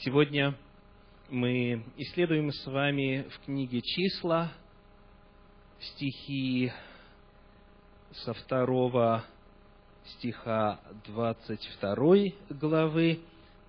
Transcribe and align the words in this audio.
Сегодня 0.00 0.54
мы 1.30 1.82
исследуем 1.96 2.52
с 2.52 2.66
вами 2.66 3.26
в 3.30 3.46
книге 3.46 3.80
«Числа» 3.80 4.52
стихи 5.80 6.70
со 8.12 8.34
второго 8.34 9.24
стиха 10.04 10.80
22 11.06 12.16
главы 12.50 13.20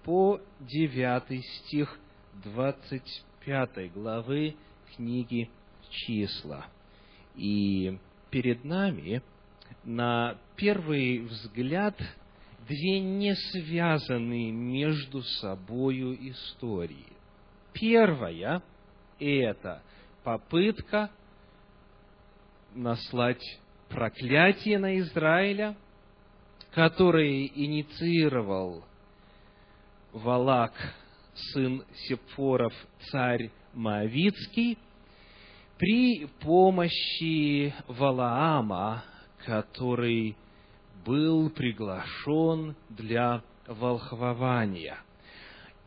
по 0.04 0.42
9 0.60 1.46
стих 1.46 1.98
25 2.44 3.94
главы 3.94 4.58
книги 4.98 5.50
«Числа». 5.90 6.66
И 7.36 7.98
перед 8.32 8.66
нами 8.66 9.22
на 9.86 10.38
первый 10.58 11.20
взгляд– 11.20 11.98
две 12.68 13.00
не 13.00 13.36
связанные 13.36 14.52
между 14.52 15.22
собою 15.24 16.18
истории. 16.30 17.08
Первая– 17.74 18.62
это 19.20 19.82
попытка 20.24 21.10
наслать 22.74 23.44
проклятие 23.90 24.80
на 24.80 24.98
Израиля, 25.00 25.76
которое 26.72 27.46
инициировал 27.48 28.84
Валак, 30.12 30.74
сын 31.34 31.84
Сепфоров, 32.08 32.74
царь 33.12 33.52
Моавицкий, 33.74 34.78
при 35.78 36.26
помощи 36.42 37.74
Валаама, 37.88 39.04
который 39.46 40.36
был 41.08 41.50
приглашен 41.50 42.76
для 42.90 43.42
волхвования. 43.66 44.98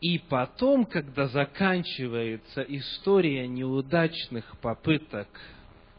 И 0.01 0.17
потом, 0.17 0.85
когда 0.85 1.27
заканчивается 1.27 2.63
история 2.63 3.47
неудачных 3.47 4.57
попыток 4.57 5.27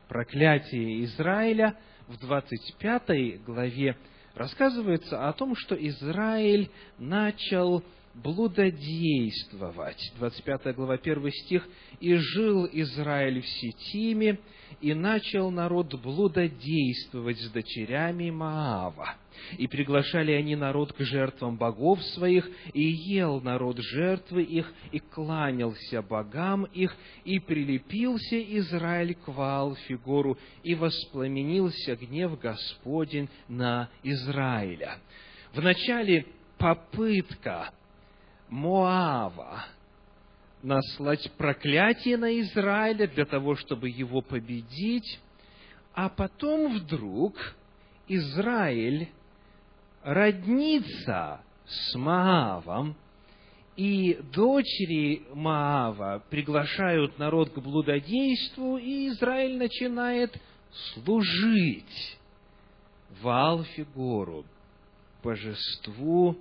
проклятия 0.08 1.04
Израиля, 1.04 1.76
в 2.08 2.18
25 2.18 3.44
главе 3.44 3.96
рассказывается 4.34 5.28
о 5.28 5.32
том, 5.32 5.54
что 5.54 5.76
Израиль 5.76 6.68
начал 6.98 7.84
блудодействовать. 8.14 10.12
25 10.18 10.74
глава, 10.74 10.94
1 10.94 11.30
стих. 11.30 11.68
«И 12.00 12.14
жил 12.14 12.68
Израиль 12.72 13.40
в 13.40 13.46
Сетиме, 13.46 14.38
и 14.80 14.94
начал 14.94 15.50
народ 15.50 15.94
блудодействовать 16.00 17.38
с 17.38 17.50
дочерями 17.50 18.30
Маава. 18.30 19.16
И 19.58 19.66
приглашали 19.66 20.32
они 20.32 20.56
народ 20.56 20.92
к 20.92 21.00
жертвам 21.00 21.56
богов 21.56 22.02
своих, 22.02 22.48
и 22.72 22.82
ел 22.82 23.40
народ 23.40 23.78
жертвы 23.78 24.42
их, 24.42 24.72
и 24.90 24.98
кланялся 24.98 26.02
богам 26.02 26.64
их, 26.64 26.94
и 27.24 27.38
прилепился 27.38 28.40
Израиль 28.58 29.14
к 29.14 29.28
Ваалфигору, 29.28 30.38
и 30.62 30.74
воспламенился 30.74 31.96
гнев 31.96 32.38
Господень 32.38 33.28
на 33.48 33.88
Израиля». 34.02 34.98
Вначале 35.54 36.26
попытка 36.56 37.72
Моава 38.52 39.64
наслать 40.62 41.32
проклятие 41.38 42.18
на 42.18 42.38
Израиля 42.40 43.08
для 43.08 43.24
того, 43.24 43.56
чтобы 43.56 43.88
его 43.88 44.20
победить, 44.20 45.18
а 45.94 46.10
потом 46.10 46.76
вдруг 46.76 47.34
Израиль 48.08 49.08
роднится 50.02 51.40
с 51.64 51.94
Маавом, 51.94 52.94
и 53.76 54.20
дочери 54.34 55.22
Маава 55.32 56.22
приглашают 56.28 57.18
народ 57.18 57.54
к 57.54 57.58
блудодейству, 57.58 58.76
и 58.76 59.08
Израиль 59.08 59.56
начинает 59.56 60.38
служить 60.92 62.18
Валфигору, 63.22 64.44
божеству 65.24 66.36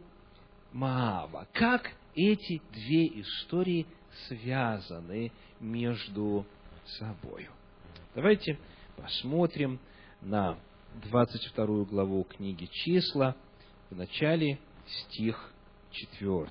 Маава. 0.74 1.48
Как 1.54 1.90
эти 2.16 2.62
две 2.72 3.22
истории 3.22 3.86
связаны 4.28 5.32
между 5.60 6.46
собой. 7.00 7.50
Давайте 8.16 8.58
посмотрим 8.98 9.80
на 10.22 10.58
22 11.10 11.86
главу 11.86 12.24
книги 12.26 12.68
«Числа», 12.72 13.36
в 13.90 13.96
начале 13.96 14.60
стих 14.86 15.54
4. 15.92 16.50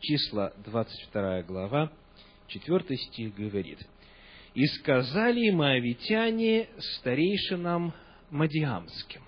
Числа, 0.00 0.52
22 0.64 1.42
глава, 1.42 1.92
4 2.48 2.96
стих 2.96 3.34
говорит. 3.34 3.78
«И 4.54 4.66
сказали 4.66 5.50
моавитяне 5.50 6.68
старейшинам 6.78 7.92
Мадиамским, 8.30 9.22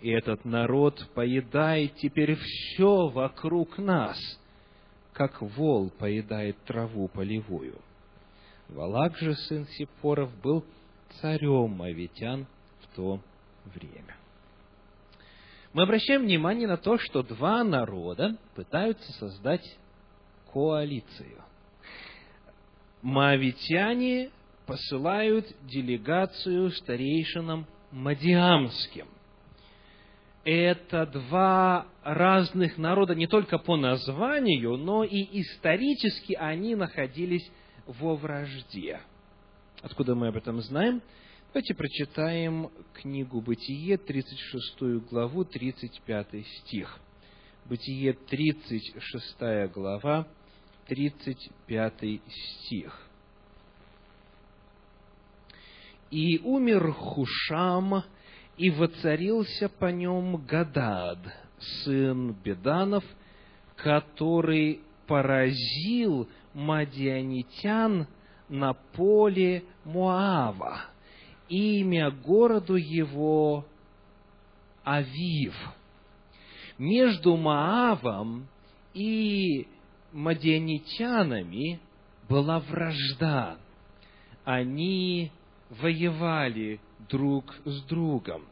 и 0.00 0.10
этот 0.10 0.44
народ 0.44 1.08
поедает 1.14 1.94
теперь 1.96 2.36
все 2.36 3.08
вокруг 3.08 3.78
нас, 3.78 4.18
как 5.12 5.42
вол 5.42 5.90
поедает 5.90 6.56
траву 6.64 7.08
полевую. 7.08 7.76
Валак 8.68 9.16
же, 9.18 9.34
сын 9.34 9.66
Сипоров, 9.66 10.30
был 10.40 10.64
царем 11.20 11.70
мавитян 11.70 12.46
в 12.82 12.96
то 12.96 13.20
время. 13.74 14.16
Мы 15.72 15.82
обращаем 15.82 16.22
внимание 16.22 16.68
на 16.68 16.76
то, 16.76 16.98
что 16.98 17.22
два 17.22 17.64
народа 17.64 18.36
пытаются 18.54 19.12
создать 19.14 19.78
коалицию. 20.52 21.42
Моавитяне 23.02 24.30
посылают 24.66 25.46
делегацию 25.66 26.70
старейшинам 26.70 27.66
Мадиамским 27.90 29.08
это 30.44 31.06
два 31.06 31.86
разных 32.02 32.78
народа 32.78 33.14
не 33.14 33.26
только 33.26 33.58
по 33.58 33.76
названию, 33.76 34.76
но 34.76 35.04
и 35.04 35.40
исторически 35.40 36.34
они 36.34 36.74
находились 36.74 37.50
во 37.86 38.16
вражде. 38.16 39.00
Откуда 39.82 40.14
мы 40.14 40.28
об 40.28 40.36
этом 40.36 40.60
знаем? 40.60 41.02
Давайте 41.52 41.74
прочитаем 41.74 42.70
книгу 42.94 43.40
«Бытие», 43.40 43.96
36 43.96 45.08
главу, 45.08 45.44
35 45.44 46.46
стих. 46.46 46.98
Бытие, 47.64 48.12
36 48.12 49.72
глава, 49.72 50.26
35 50.86 52.20
стих. 52.28 53.08
«И 56.10 56.38
умер 56.38 56.92
Хушам, 56.92 58.04
и 58.58 58.70
воцарился 58.70 59.68
по 59.68 59.86
нем 59.86 60.44
Гадад, 60.44 61.18
сын 61.84 62.32
Беданов, 62.44 63.04
который 63.76 64.80
поразил 65.06 66.28
мадианитян 66.54 68.08
на 68.48 68.74
поле 68.74 69.62
Муава. 69.84 70.80
Имя 71.48 72.10
городу 72.10 72.74
его 72.74 73.64
Авив. 74.82 75.54
Между 76.78 77.36
Маавом 77.36 78.48
и 78.92 79.66
мадианитянами 80.12 81.80
была 82.28 82.58
вражда. 82.60 83.56
Они 84.44 85.30
воевали 85.70 86.80
друг 87.08 87.54
с 87.64 87.82
другом. 87.82 88.44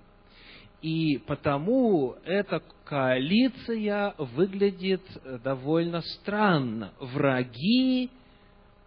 И 0.83 1.19
потому 1.27 2.17
эта 2.25 2.63
коалиция 2.85 4.15
выглядит 4.19 5.03
довольно 5.43 6.01
странно. 6.03 6.93
Враги 7.01 8.11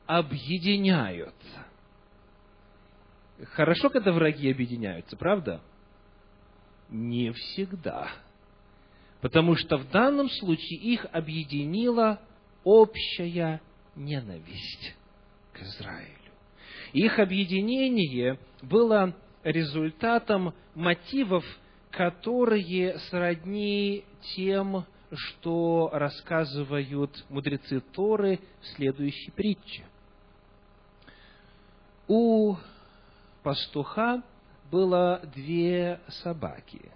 объединяются. 0.05 1.65
Хорошо, 3.53 3.89
когда 3.89 4.11
враги 4.11 4.51
объединяются, 4.51 5.15
правда? 5.17 5.61
Не 6.89 7.31
всегда. 7.31 8.09
Потому 9.21 9.55
что 9.55 9.77
в 9.77 9.89
данном 9.91 10.29
случае 10.29 10.79
их 10.79 11.05
объединила 11.11 12.19
общая 12.63 13.61
ненависть 13.95 14.95
к 15.53 15.61
Израилю. 15.61 16.15
Их 16.93 17.19
объединение 17.19 18.39
было 18.61 19.15
результатом 19.43 20.53
мотивов, 20.75 21.45
которые 21.91 22.99
сродни 23.09 24.03
тем, 24.35 24.85
что 25.11 25.89
рассказывают 25.93 27.25
мудрецы 27.29 27.79
Торы 27.79 28.39
в 28.61 28.67
следующей 28.75 29.31
притче. 29.31 29.85
У 32.07 32.55
пастуха 33.43 34.23
было 34.71 35.21
две 35.35 35.99
собаки, 36.07 36.91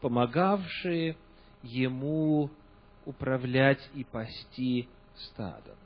помогавшие 0.00 1.16
ему 1.62 2.50
управлять 3.06 3.80
и 3.94 4.04
пасти 4.04 4.88
стадом. 5.16 5.76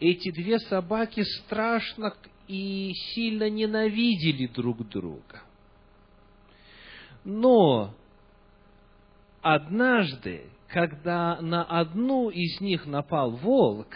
Эти 0.00 0.30
две 0.30 0.58
собаки 0.58 1.22
страшно 1.22 2.14
и 2.48 2.92
сильно 3.14 3.48
ненавидели 3.48 4.46
друг 4.46 4.86
друга. 4.88 5.42
Но 7.24 7.94
однажды, 9.40 10.46
когда 10.68 11.40
на 11.40 11.64
одну 11.64 12.28
из 12.30 12.60
них 12.60 12.86
напал 12.86 13.30
волк, 13.30 13.88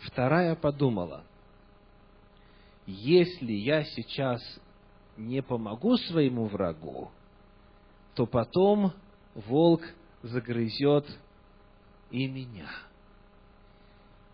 вторая 0.00 0.54
подумала, 0.54 1.24
если 2.86 3.52
я 3.52 3.84
сейчас 3.84 4.42
не 5.16 5.42
помогу 5.42 5.96
своему 5.96 6.46
врагу, 6.46 7.10
то 8.14 8.26
потом 8.26 8.92
волк 9.34 9.82
загрызет 10.22 11.06
и 12.10 12.26
меня. 12.26 12.68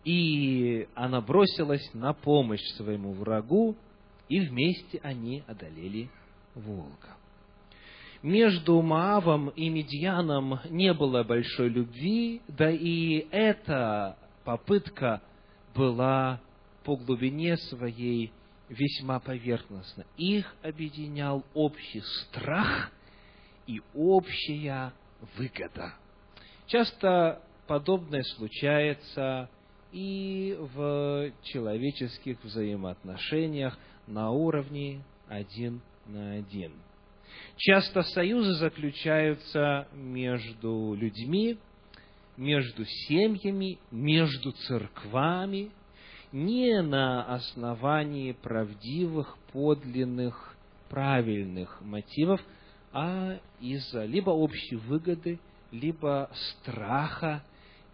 И 0.04 0.88
она 0.94 1.20
бросилась 1.20 1.88
на 1.92 2.12
помощь 2.12 2.64
своему 2.76 3.12
врагу, 3.12 3.76
и 4.28 4.40
вместе 4.40 5.00
они 5.02 5.42
одолели 5.46 6.08
волка. 6.54 7.16
Между 8.22 8.80
Маавом 8.82 9.48
и 9.50 9.68
Медьяном 9.70 10.60
не 10.68 10.92
было 10.92 11.22
большой 11.22 11.68
любви, 11.68 12.42
да 12.48 12.70
и 12.70 13.26
эта 13.30 14.16
попытка 14.44 15.22
была 15.74 16.40
по 16.84 16.96
глубине 16.96 17.56
своей 17.56 18.32
весьма 18.68 19.20
поверхностна. 19.20 20.04
Их 20.16 20.54
объединял 20.62 21.44
общий 21.54 22.00
страх 22.00 22.92
и 23.66 23.80
общая 23.94 24.92
выгода. 25.36 25.94
Часто 26.66 27.42
подобное 27.66 28.22
случается 28.22 29.48
и 29.92 30.56
в 30.58 31.32
человеческих 31.42 32.42
взаимоотношениях 32.42 33.78
на 34.06 34.30
уровне 34.30 35.02
один 35.28 35.80
на 36.06 36.34
один. 36.34 36.72
Часто 37.56 38.02
союзы 38.02 38.54
заключаются 38.54 39.86
между 39.92 40.94
людьми, 40.94 41.58
между 42.36 42.84
семьями, 42.84 43.78
между 43.90 44.52
церквами, 44.52 45.70
не 46.32 46.80
на 46.80 47.34
основании 47.34 48.32
правдивых, 48.32 49.36
подлинных, 49.52 50.56
правильных 50.88 51.80
мотивов, 51.82 52.40
а 52.92 53.38
из-за 53.60 54.04
либо 54.04 54.30
общей 54.30 54.76
выгоды, 54.76 55.38
либо 55.70 56.30
страха, 56.32 57.44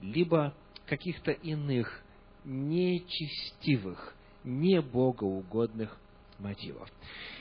либо 0.01 0.55
каких-то 0.87 1.33
иных 1.33 2.03
нечестивых, 2.45 4.15
небогоугодных 4.45 5.97
мотивов. 6.39 6.89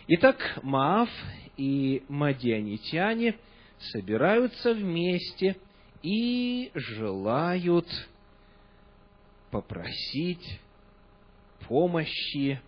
Итак, 0.07 0.59
Маав 0.63 1.09
и 1.57 2.03
Мадианитяне 2.07 3.38
собираются 3.92 4.74
вместе 4.74 5.57
и 6.01 6.71
желают 6.74 7.88
попросить 9.51 10.59
помощи 11.68 12.59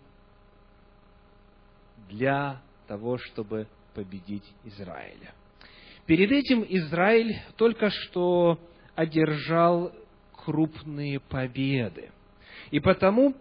для 2.08 2.60
того, 2.86 3.18
чтобы 3.18 3.66
победить 3.94 4.44
Израиля. 4.64 5.34
Перед 6.06 6.32
этим 6.32 6.64
Израиль 6.68 7.36
только 7.56 7.90
что 7.90 8.58
одержал 8.94 9.92
крупные 10.48 11.20
победы. 11.20 12.10
И 12.70 12.80
потому 12.80 13.34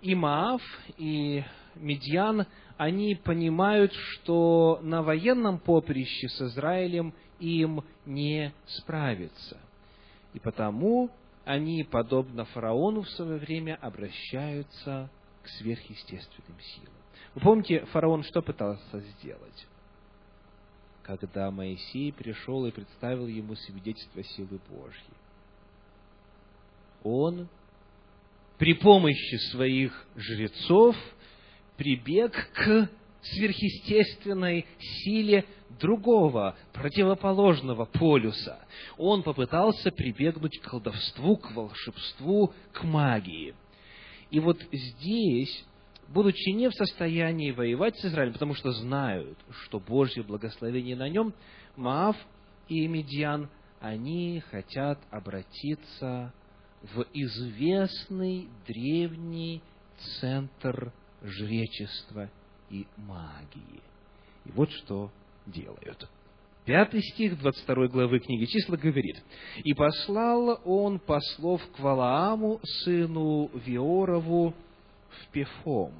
и 0.00 0.14
Маав, 0.14 0.62
и 0.96 1.44
Медьян, 1.74 2.46
они 2.78 3.16
понимают, 3.16 3.92
что 3.92 4.80
на 4.82 5.02
военном 5.02 5.58
поприще 5.58 6.26
с 6.26 6.40
Израилем 6.40 7.12
им 7.38 7.84
не 8.06 8.54
справиться. 8.66 9.58
И 10.32 10.38
потому 10.38 11.10
они, 11.44 11.84
подобно 11.84 12.46
фараону 12.46 13.02
в 13.02 13.10
свое 13.10 13.36
время, 13.36 13.78
обращаются 13.82 15.10
к 15.42 15.48
сверхъестественным 15.58 16.58
силам. 16.60 16.94
Вы 17.34 17.40
помните, 17.42 17.84
фараон 17.92 18.22
что 18.22 18.40
пытался 18.40 19.00
сделать? 19.00 19.66
Когда 21.02 21.50
Моисей 21.50 22.10
пришел 22.10 22.64
и 22.64 22.70
представил 22.70 23.26
ему 23.26 23.54
свидетельство 23.54 24.24
силы 24.24 24.58
Божьей 24.70 25.14
он 27.04 27.48
при 28.58 28.74
помощи 28.74 29.36
своих 29.50 30.06
жрецов 30.16 30.96
прибег 31.76 32.32
к 32.54 32.88
сверхъестественной 33.22 34.66
силе 34.78 35.44
другого, 35.80 36.56
противоположного 36.72 37.84
полюса. 37.84 38.58
Он 38.96 39.22
попытался 39.22 39.90
прибегнуть 39.90 40.58
к 40.58 40.70
колдовству, 40.70 41.36
к 41.36 41.52
волшебству, 41.52 42.52
к 42.72 42.84
магии. 42.84 43.54
И 44.30 44.40
вот 44.40 44.60
здесь, 44.72 45.64
будучи 46.08 46.50
не 46.50 46.68
в 46.68 46.74
состоянии 46.74 47.50
воевать 47.50 47.98
с 47.98 48.04
Израилем, 48.04 48.34
потому 48.34 48.54
что 48.54 48.72
знают, 48.72 49.38
что 49.64 49.80
Божье 49.80 50.22
благословение 50.22 50.96
на 50.96 51.08
нем, 51.08 51.34
Маав 51.76 52.16
и 52.68 52.86
Медиан, 52.86 53.48
они 53.80 54.42
хотят 54.50 54.98
обратиться 55.10 56.32
в 56.92 57.06
известный 57.12 58.48
древний 58.66 59.62
центр 60.20 60.92
жречества 61.22 62.30
и 62.70 62.86
магии. 62.96 63.80
И 64.44 64.50
вот 64.50 64.70
что 64.70 65.10
делают. 65.46 66.08
Пятый 66.64 67.02
стих 67.02 67.38
22 67.38 67.88
главы 67.88 68.20
книги 68.20 68.46
числа 68.46 68.76
говорит, 68.76 69.22
«И 69.64 69.74
послал 69.74 70.60
он 70.64 70.98
послов 70.98 71.62
к 71.76 71.78
Валааму, 71.78 72.60
сыну 72.62 73.50
Виорову, 73.66 74.54
в 75.10 75.28
Пефом, 75.28 75.92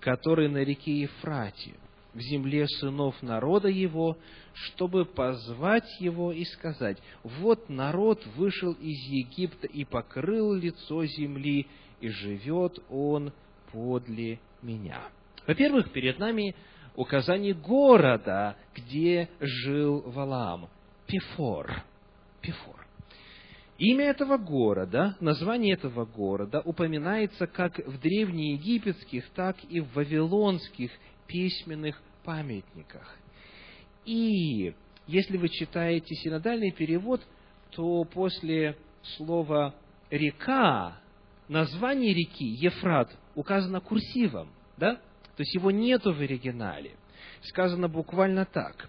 который 0.00 0.48
на 0.48 0.58
реке 0.58 1.00
Ефрате, 1.00 1.74
в 2.14 2.20
земле 2.20 2.66
сынов 2.68 3.20
народа 3.22 3.68
его, 3.68 4.16
чтобы 4.52 5.04
позвать 5.04 5.88
его 6.00 6.32
и 6.32 6.44
сказать, 6.44 6.98
вот 7.22 7.68
народ 7.68 8.24
вышел 8.36 8.72
из 8.72 8.98
Египта 9.08 9.66
и 9.66 9.84
покрыл 9.84 10.54
лицо 10.54 11.04
земли, 11.04 11.66
и 12.00 12.08
живет 12.08 12.78
он 12.88 13.32
подле 13.72 14.38
меня. 14.62 15.02
Во-первых, 15.46 15.92
перед 15.92 16.18
нами 16.18 16.54
указание 16.94 17.54
города, 17.54 18.56
где 18.74 19.28
жил 19.40 20.02
Валаам. 20.06 20.68
Пифор. 21.06 21.82
Пифор. 22.40 22.86
Имя 23.78 24.06
этого 24.06 24.38
города, 24.38 25.16
название 25.20 25.74
этого 25.74 26.04
города 26.04 26.60
упоминается 26.60 27.48
как 27.48 27.78
в 27.78 28.00
древнеегипетских, 28.00 29.28
так 29.30 29.56
и 29.68 29.80
в 29.80 29.92
вавилонских 29.94 30.92
письменных 31.26 32.00
памятниках. 32.24 33.16
И 34.04 34.74
если 35.06 35.36
вы 35.36 35.48
читаете 35.48 36.14
синодальный 36.16 36.70
перевод, 36.70 37.22
то 37.70 38.04
после 38.04 38.76
слова 39.16 39.74
«река» 40.10 40.98
название 41.48 42.14
реки 42.14 42.44
Ефрат 42.44 43.14
указано 43.34 43.80
курсивом, 43.80 44.48
да? 44.76 44.96
То 45.36 45.40
есть 45.40 45.54
его 45.54 45.70
нету 45.70 46.12
в 46.12 46.20
оригинале. 46.20 46.92
Сказано 47.42 47.88
буквально 47.88 48.46
так. 48.46 48.88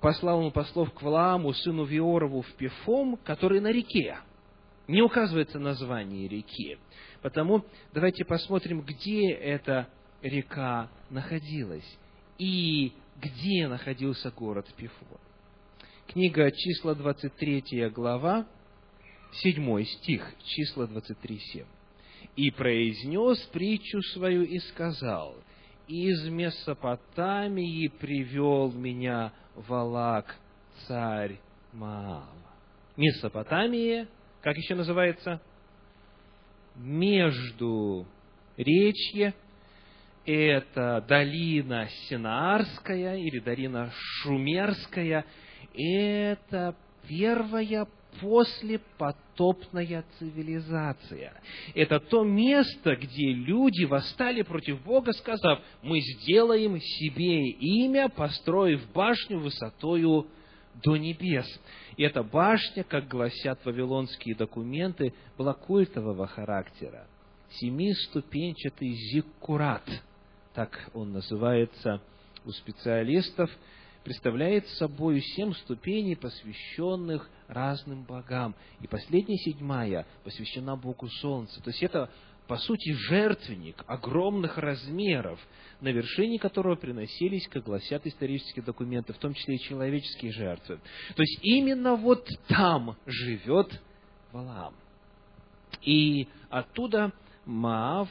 Послал 0.00 0.40
он 0.40 0.52
послов 0.52 0.92
к 0.92 1.02
Валааму, 1.02 1.52
сыну 1.54 1.84
Виорову, 1.84 2.42
в 2.42 2.52
Пефом, 2.54 3.18
который 3.24 3.60
на 3.60 3.72
реке. 3.72 4.18
Не 4.86 5.00
указывается 5.02 5.58
название 5.58 6.28
реки. 6.28 6.78
Потому 7.22 7.64
давайте 7.94 8.24
посмотрим, 8.24 8.82
где 8.82 9.32
эта 9.32 9.88
река 10.20 10.90
находилась 11.08 11.98
и 12.38 12.92
где 13.20 13.68
находился 13.68 14.30
город 14.30 14.66
Пифор. 14.76 15.20
Книга 16.06 16.50
числа 16.50 16.94
23 16.94 17.88
глава, 17.90 18.46
7 19.32 19.84
стих, 19.84 20.32
числа 20.44 20.86
23, 20.86 21.64
«И 22.36 22.50
произнес 22.50 23.38
притчу 23.52 24.00
свою 24.12 24.42
и 24.42 24.58
сказал, 24.58 25.34
из 25.88 26.28
Месопотамии 26.28 27.88
привел 27.88 28.72
меня 28.72 29.32
Валак, 29.54 30.36
царь 30.86 31.38
Маава». 31.72 32.28
Месопотамия, 32.96 34.08
как 34.40 34.56
еще 34.56 34.74
называется? 34.74 35.40
Между 36.76 38.06
речье 38.56 39.34
это 40.26 41.04
долина 41.06 41.88
Синаарская 42.08 43.16
или 43.16 43.38
долина 43.40 43.90
Шумерская, 43.92 45.24
это 45.74 46.74
первая 47.08 47.86
послепотопная 48.20 50.04
цивилизация. 50.18 51.32
Это 51.74 52.00
то 52.00 52.24
место, 52.24 52.96
где 52.96 53.32
люди 53.32 53.84
восстали 53.84 54.42
против 54.42 54.82
Бога, 54.84 55.12
сказав, 55.12 55.60
мы 55.82 56.00
сделаем 56.00 56.80
себе 56.80 57.50
имя, 57.50 58.08
построив 58.08 58.90
башню 58.92 59.40
высотою 59.40 60.28
до 60.82 60.96
небес. 60.96 61.46
И 61.96 62.02
эта 62.02 62.22
башня, 62.22 62.84
как 62.84 63.08
гласят 63.08 63.64
вавилонские 63.64 64.34
документы, 64.34 65.12
была 65.36 65.54
культового 65.54 66.26
характера. 66.26 67.06
Семиступенчатый 67.50 68.94
зиккурат, 69.12 69.88
так 70.54 70.90
он 70.94 71.12
называется 71.12 72.00
у 72.44 72.50
специалистов– 72.50 73.50
представляет 74.04 74.68
собой 74.68 75.20
семь 75.20 75.52
ступеней, 75.54 76.14
посвященных 76.14 77.28
разным 77.48 78.04
богам. 78.04 78.54
И 78.80 78.86
последняя, 78.86 79.38
седьмая, 79.38 80.06
посвящена 80.22 80.76
Богу 80.76 81.08
Солнца. 81.08 81.60
То 81.62 81.70
есть 81.70 81.82
это, 81.82 82.10
по 82.46 82.58
сути, 82.58 82.92
жертвенник 82.92 83.82
огромных 83.86 84.58
размеров, 84.58 85.40
на 85.80 85.88
вершине 85.88 86.38
которого 86.38 86.76
приносились, 86.76 87.48
как 87.48 87.64
гласят 87.64 88.06
исторические 88.06 88.62
документы, 88.62 89.14
в 89.14 89.18
том 89.18 89.32
числе 89.32 89.56
и 89.56 89.60
человеческие 89.60 90.32
жертвы. 90.32 90.78
То 91.16 91.22
есть 91.22 91.38
именно 91.42 91.96
вот 91.96 92.28
там 92.46 92.96
живет 93.06 93.80
Валаам. 94.32 94.74
И 95.82 96.28
оттуда 96.50 97.12
Маав 97.46 98.08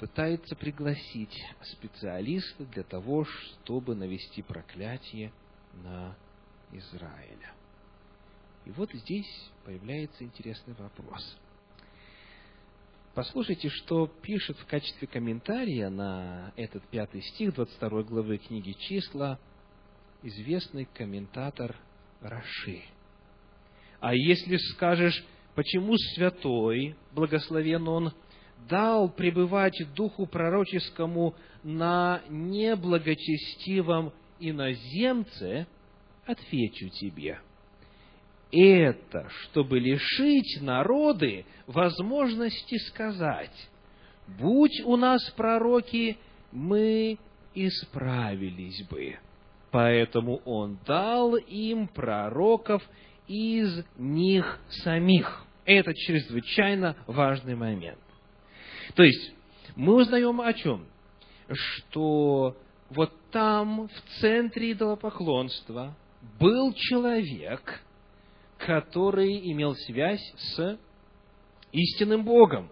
пытается 0.00 0.56
пригласить 0.56 1.44
специалиста 1.62 2.64
для 2.64 2.82
того, 2.82 3.26
чтобы 3.26 3.94
навести 3.94 4.40
проклятие 4.40 5.30
на 5.84 6.16
Израиля. 6.72 7.52
И 8.64 8.70
вот 8.70 8.90
здесь 8.94 9.50
появляется 9.62 10.24
интересный 10.24 10.72
вопрос. 10.78 11.36
Послушайте, 13.14 13.68
что 13.68 14.06
пишет 14.06 14.56
в 14.58 14.64
качестве 14.64 15.06
комментария 15.06 15.90
на 15.90 16.54
этот 16.56 16.82
пятый 16.84 17.20
стих 17.20 17.54
22 17.54 18.02
главы 18.04 18.38
книги 18.38 18.72
«Числа» 18.72 19.38
известный 20.22 20.86
комментатор 20.94 21.76
Раши. 22.22 22.84
А 24.00 24.14
если 24.14 24.56
скажешь, 24.56 25.22
почему 25.54 25.94
святой, 26.14 26.96
благословен 27.12 27.86
он, 27.86 28.14
дал 28.68 29.08
пребывать 29.08 29.76
духу 29.94 30.26
пророческому 30.26 31.34
на 31.62 32.22
неблагочестивом 32.28 34.12
иноземце, 34.38 35.66
отвечу 36.26 36.88
тебе. 36.88 37.40
Это, 38.52 39.28
чтобы 39.28 39.78
лишить 39.78 40.60
народы 40.60 41.44
возможности 41.66 42.78
сказать, 42.88 43.68
будь 44.26 44.80
у 44.84 44.96
нас 44.96 45.22
пророки, 45.36 46.18
мы 46.50 47.18
исправились 47.54 48.82
бы. 48.88 49.18
Поэтому 49.70 50.36
он 50.44 50.78
дал 50.84 51.36
им 51.36 51.86
пророков 51.86 52.82
из 53.28 53.84
них 53.96 54.58
самих. 54.82 55.44
Это 55.64 55.94
чрезвычайно 55.94 56.96
важный 57.06 57.54
момент. 57.54 58.00
То 58.94 59.02
есть, 59.02 59.32
мы 59.76 59.94
узнаем 59.96 60.40
о 60.40 60.52
чем? 60.52 60.86
Что 61.50 62.56
вот 62.90 63.12
там, 63.30 63.88
в 63.88 64.20
центре 64.20 64.72
идолопоклонства, 64.72 65.96
был 66.38 66.72
человек, 66.74 67.82
который 68.58 69.50
имел 69.52 69.74
связь 69.74 70.22
с 70.36 70.78
истинным 71.72 72.24
Богом, 72.24 72.70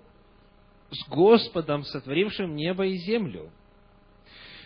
с 0.90 1.08
Господом, 1.08 1.84
сотворившим 1.84 2.54
небо 2.54 2.86
и 2.86 2.96
землю. 2.98 3.50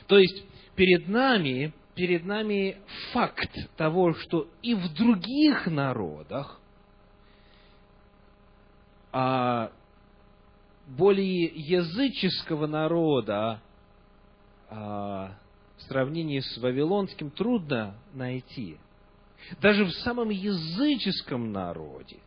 То 0.06 0.18
есть, 0.18 0.44
перед 0.74 1.08
нами, 1.08 1.72
перед 1.94 2.24
нами 2.24 2.78
факт 3.12 3.50
того, 3.76 4.14
что 4.14 4.48
и 4.62 4.74
в 4.74 4.92
других 4.94 5.66
народах 5.66 6.58
а 9.12 9.70
более 10.86 11.44
языческого 11.44 12.66
народа 12.66 13.60
а, 14.68 15.36
в 15.76 15.82
сравнении 15.82 16.40
с 16.40 16.58
вавилонским 16.58 17.30
трудно 17.30 17.94
найти. 18.14 18.76
Даже 19.60 19.84
в 19.84 19.92
самом 19.92 20.30
языческом 20.30 21.52
народе 21.52 22.18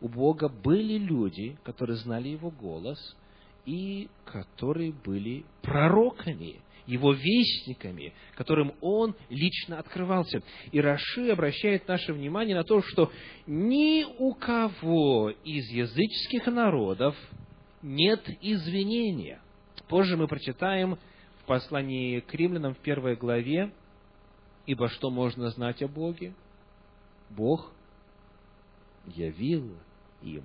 у 0.00 0.08
Бога 0.08 0.48
были 0.48 0.98
люди, 0.98 1.56
которые 1.64 1.96
знали 1.96 2.28
Его 2.28 2.50
голос 2.50 3.16
и 3.64 4.08
которые 4.24 4.92
были 4.92 5.44
пророками, 5.62 6.60
Его 6.86 7.12
вестниками, 7.12 8.12
которым 8.34 8.74
Он 8.80 9.14
лично 9.30 9.78
открывался. 9.78 10.42
И 10.72 10.80
Раши 10.80 11.30
обращает 11.30 11.88
наше 11.88 12.12
внимание 12.12 12.56
на 12.56 12.64
то, 12.64 12.82
что 12.82 13.10
ни 13.46 14.04
у 14.18 14.34
кого 14.34 15.30
из 15.30 15.70
языческих 15.70 16.46
народов 16.46 17.16
нет 17.86 18.28
извинения. 18.40 19.40
Позже 19.88 20.16
мы 20.16 20.26
прочитаем 20.26 20.98
в 21.40 21.44
послании 21.46 22.20
к 22.20 22.34
римлянам 22.34 22.74
в 22.74 22.78
первой 22.78 23.14
главе, 23.14 23.72
ибо 24.66 24.88
что 24.88 25.10
можно 25.10 25.50
знать 25.50 25.82
о 25.82 25.88
Боге? 25.88 26.34
Бог 27.30 27.72
явил 29.06 29.76
им. 30.22 30.44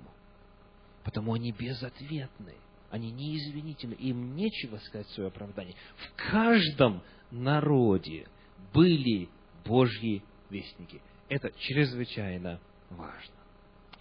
Потому 1.02 1.34
они 1.34 1.50
безответны, 1.50 2.54
они 2.90 3.10
неизвинительны, 3.10 3.94
им 3.94 4.36
нечего 4.36 4.76
сказать 4.76 5.08
свое 5.08 5.28
оправдание. 5.28 5.74
В 5.96 6.30
каждом 6.30 7.02
народе 7.32 8.28
были 8.72 9.28
Божьи 9.64 10.22
вестники. 10.48 11.02
Это 11.28 11.50
чрезвычайно 11.58 12.60
важно. 12.90 13.34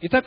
Итак, 0.02 0.26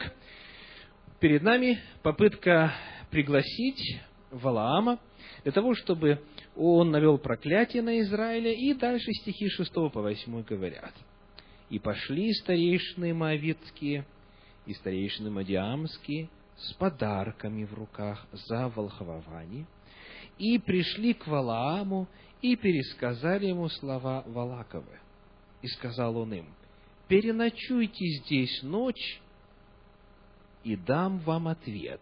перед 1.25 1.43
нами 1.43 1.81
попытка 2.03 2.75
пригласить 3.11 3.99
Валаама 4.31 5.01
для 5.43 5.53
того, 5.53 5.75
чтобы 5.75 6.21
он 6.55 6.91
навел 6.91 7.17
проклятие 7.17 7.81
на 7.81 7.99
Израиля, 8.01 8.53
и 8.53 8.75
дальше 8.75 9.11
стихи 9.11 9.49
6 9.49 9.73
по 9.73 10.03
8 10.03 10.43
говорят. 10.43 10.93
«И 11.71 11.79
пошли 11.79 12.31
старейшины 12.35 13.15
Моавитские 13.15 14.05
и 14.67 14.75
старейшины 14.75 15.31
Мадиамские 15.31 16.29
с 16.59 16.75
подарками 16.75 17.65
в 17.65 17.73
руках 17.73 18.27
за 18.33 18.69
волхвование, 18.69 19.65
и 20.37 20.59
пришли 20.59 21.15
к 21.15 21.27
Валааму 21.27 22.07
и 22.43 22.55
пересказали 22.55 23.47
ему 23.47 23.71
слова 23.71 24.25
Валаковы. 24.27 25.01
И 25.63 25.69
сказал 25.69 26.19
он 26.19 26.35
им, 26.35 26.47
«Переночуйте 27.09 28.05
здесь 28.19 28.63
ночь, 28.63 29.23
и 30.65 30.77
дам 30.77 31.19
вам 31.19 31.49
ответ, 31.49 32.01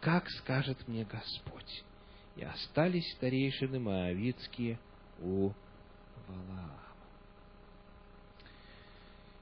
как 0.00 0.28
скажет 0.30 0.88
мне 0.88 1.04
Господь. 1.04 1.84
И 2.36 2.42
остались 2.42 3.12
старейшины 3.16 3.78
Моавицкие 3.78 4.78
у 5.20 5.50
Валаама. 6.26 6.80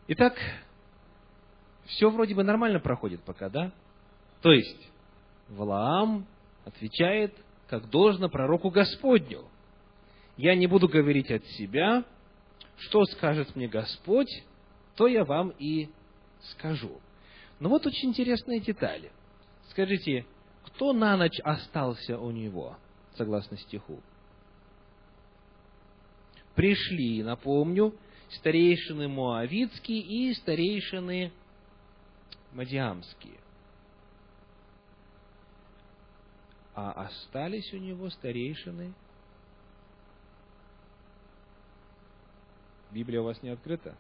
Итак, 0.09 0.35
все 1.87 2.11
вроде 2.11 2.35
бы 2.35 2.43
нормально 2.43 2.81
проходит 2.81 3.23
пока, 3.23 3.49
да? 3.49 3.73
То 4.43 4.53
есть, 4.53 4.91
Валаам 5.49 6.27
отвечает, 6.65 7.35
как 7.69 7.89
должно 7.91 8.29
пророку 8.29 8.71
Господню. 8.71 9.45
Я 10.37 10.55
не 10.55 10.67
буду 10.67 10.89
говорить 10.89 11.31
от 11.31 11.45
себя, 11.47 12.05
что 12.79 13.05
скажет 13.05 13.55
мне 13.55 13.69
Господь, 13.69 14.31
то 14.97 15.07
я 15.07 15.25
вам 15.25 15.51
и 15.59 15.91
скажу. 16.53 17.01
Но 17.61 17.69
вот 17.69 17.87
очень 17.87 18.11
интересные 18.11 18.61
детали. 18.61 19.11
Скажите, 19.71 20.25
кто 20.65 20.93
на 20.93 21.17
ночь 21.17 21.41
остался 21.43 22.19
у 22.19 22.31
него, 22.31 22.77
согласно 23.17 23.57
стиху? 23.57 24.01
Пришли, 26.55 27.23
напомню, 27.23 27.95
старейшины 28.31 29.09
Моавицкие 29.09 30.01
и 30.01 30.35
старейшины 30.35 31.33
Мадиамские. 32.53 33.39
А 36.75 36.93
остались 36.93 37.73
у 37.73 37.79
него 37.79 38.09
старейшины. 38.11 38.95
Библия 42.93 43.21
у 43.21 43.25
вас 43.25 43.43
не 43.43 43.51
открыта? 43.51 43.97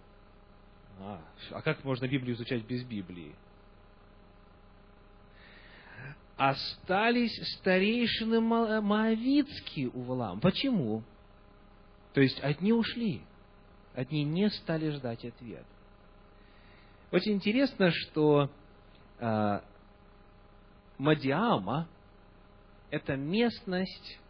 А, 1.00 1.20
а 1.50 1.62
как 1.62 1.84
можно 1.84 2.06
Библию 2.06 2.36
изучать 2.36 2.64
без 2.64 2.84
Библии? 2.84 3.34
Остались 6.38 7.36
старейшины 7.58 8.40
Моавицкие 8.40 9.88
у 9.88 10.02
Валаама. 10.02 10.40
Почему? 10.40 11.02
То 12.14 12.20
есть 12.20 12.40
одни 12.42 12.72
ушли, 12.72 13.22
одни 13.94 14.22
не 14.22 14.48
стали 14.48 14.90
ждать 14.90 15.24
ответ. 15.24 15.66
Очень 17.10 17.32
интересно, 17.34 17.90
что 17.90 18.50
э, 19.18 19.60
Мадиама– 20.98 21.88
это 22.90 23.16
местность, 23.16 24.20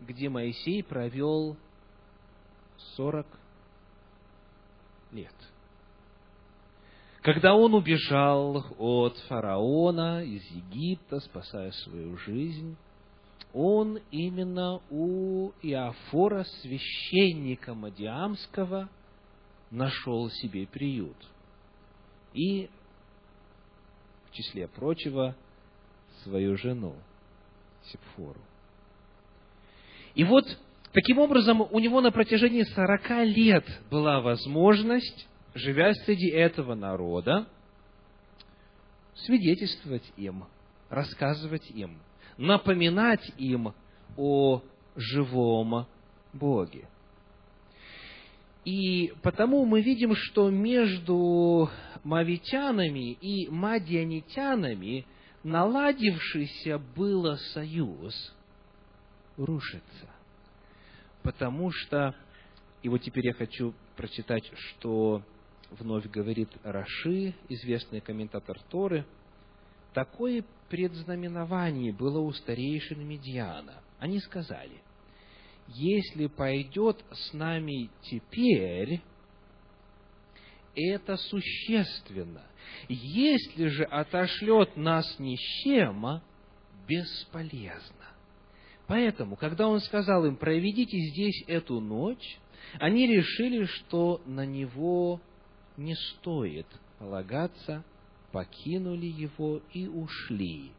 где 0.00 0.28
Моисей 0.28 0.84
провел 0.84 1.56
40 2.96 3.26
лет. 5.10 5.34
Когда 7.28 7.54
он 7.54 7.74
убежал 7.74 8.64
от 8.78 9.18
фараона 9.28 10.24
из 10.24 10.42
Египта, 10.50 11.20
спасая 11.20 11.72
свою 11.72 12.16
жизнь, 12.16 12.74
он 13.52 13.98
именно 14.10 14.80
у 14.88 15.50
Иофора, 15.60 16.44
священника 16.62 17.74
Мадиамского, 17.74 18.88
нашел 19.70 20.30
себе 20.30 20.66
приют. 20.66 21.18
И, 22.32 22.70
в 24.30 24.34
числе 24.34 24.66
прочего, 24.66 25.36
свою 26.22 26.56
жену 26.56 26.94
Сепфору. 27.92 28.40
И 30.14 30.24
вот, 30.24 30.46
таким 30.94 31.18
образом, 31.18 31.60
у 31.60 31.78
него 31.78 32.00
на 32.00 32.10
протяжении 32.10 32.62
сорока 32.62 33.22
лет 33.22 33.66
была 33.90 34.22
возможность, 34.22 35.28
живя 35.54 35.92
среди 35.94 36.28
этого 36.28 36.74
народа, 36.74 37.46
свидетельствовать 39.14 40.12
им, 40.16 40.44
рассказывать 40.88 41.70
им, 41.70 41.98
напоминать 42.36 43.32
им 43.36 43.74
о 44.16 44.62
живом 44.96 45.86
Боге. 46.32 46.88
И 48.64 49.14
потому 49.22 49.64
мы 49.64 49.80
видим, 49.80 50.14
что 50.14 50.50
между 50.50 51.70
мавитянами 52.04 53.12
и 53.12 53.48
мадианитянами 53.48 55.06
наладившийся 55.42 56.78
было 56.78 57.36
союз 57.54 58.34
рушится. 59.36 60.10
Потому 61.22 61.70
что, 61.70 62.14
и 62.82 62.88
вот 62.88 63.02
теперь 63.02 63.26
я 63.26 63.32
хочу 63.32 63.72
прочитать, 63.96 64.50
что 64.54 65.22
вновь 65.70 66.06
говорит 66.06 66.48
Раши, 66.62 67.34
известный 67.48 68.00
комментатор 68.00 68.58
Торы, 68.70 69.04
такое 69.94 70.44
предзнаменование 70.68 71.92
было 71.92 72.20
у 72.20 72.32
старейшин 72.32 73.06
Медиана. 73.06 73.74
Они 73.98 74.20
сказали, 74.20 74.82
если 75.68 76.26
пойдет 76.26 77.04
с 77.10 77.32
нами 77.32 77.90
теперь, 78.02 79.00
это 80.74 81.16
существенно. 81.16 82.42
Если 82.88 83.66
же 83.66 83.84
отошлет 83.84 84.76
нас 84.76 85.18
ни 85.18 85.36
с 85.36 85.62
чем, 85.62 86.20
бесполезно. 86.86 88.06
Поэтому, 88.86 89.36
когда 89.36 89.68
он 89.68 89.80
сказал 89.80 90.24
им, 90.24 90.36
проведите 90.36 90.98
здесь 91.10 91.44
эту 91.46 91.80
ночь, 91.80 92.38
они 92.78 93.06
решили, 93.06 93.64
что 93.64 94.22
на 94.24 94.46
него 94.46 95.20
не 95.78 95.94
стоит 95.94 96.66
полагаться, 96.98 97.84
покинули 98.32 99.06
его 99.06 99.62
и 99.72 99.86
ушли. 99.86 100.72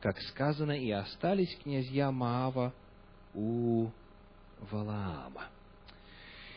Как 0.00 0.18
сказано, 0.22 0.72
и 0.72 0.90
остались 0.90 1.54
князья 1.62 2.10
Маава 2.10 2.72
у 3.34 3.90
Валаама. 4.70 5.48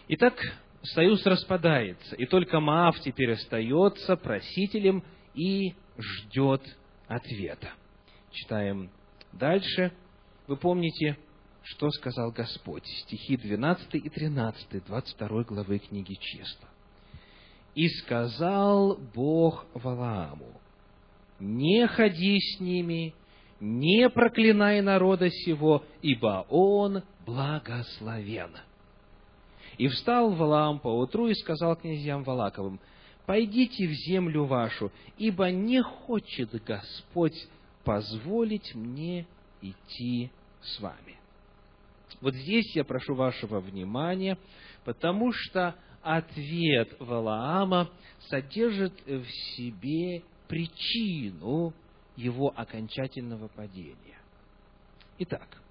Итак, 0.08 0.39
союз 0.84 1.25
распадается, 1.25 2.15
и 2.15 2.25
только 2.25 2.60
Маав 2.60 3.00
теперь 3.01 3.34
остается 3.34 4.15
просителем 4.15 5.03
и 5.34 5.74
ждет 5.98 6.62
ответа. 7.08 7.71
Читаем 8.32 8.91
дальше. 9.34 9.91
Вы 10.47 10.58
помните, 10.58 11.17
что 11.63 11.89
сказал 11.89 12.32
Господь? 12.32 12.86
Стихи 12.86 13.38
12 13.38 13.95
и 13.95 14.10
13, 14.10 14.86
22 14.86 15.43
главы 15.43 15.80
книги 15.80 16.13
Числа. 16.13 16.72
«И 17.75 17.88
сказал 17.89 18.97
Бог 19.15 19.65
Валааму, 19.73 20.62
не 21.39 21.88
ходи 21.88 22.39
с 22.39 22.59
ними, 22.59 23.13
не 23.59 24.09
проклинай 24.09 24.81
народа 24.81 25.29
сего, 25.29 25.83
ибо 26.01 26.45
он 26.49 27.03
благословен». 27.25 28.51
И 29.77 29.88
встал 29.88 30.31
Валаам 30.31 30.79
поутру 30.79 31.27
и 31.27 31.33
сказал 31.33 31.75
князьям 31.75 32.23
Валаковым, 32.23 32.79
«Пойдите 33.25 33.88
в 33.88 33.91
землю 33.91 34.45
вашу, 34.45 34.91
ибо 35.17 35.49
не 35.49 35.81
хочет 35.81 36.51
Господь 36.63 37.47
позволить 37.83 38.75
мне 38.75 39.25
идти 39.62 40.29
с 40.62 40.79
вами». 40.79 41.17
Вот 42.21 42.36
здесь 42.36 42.75
я 42.75 42.83
прошу 42.83 43.15
вашего 43.15 43.59
внимания, 43.59 44.38
потому 44.86 45.31
что 45.33 45.75
ответ 46.04 46.96
Валаама 47.00 47.89
содержит 48.30 48.94
в 49.06 49.26
себе 49.56 50.24
причину 50.48 51.74
его 52.16 52.54
окончательного 52.56 53.48
падения. 53.48 54.20
Итак, 55.20 55.62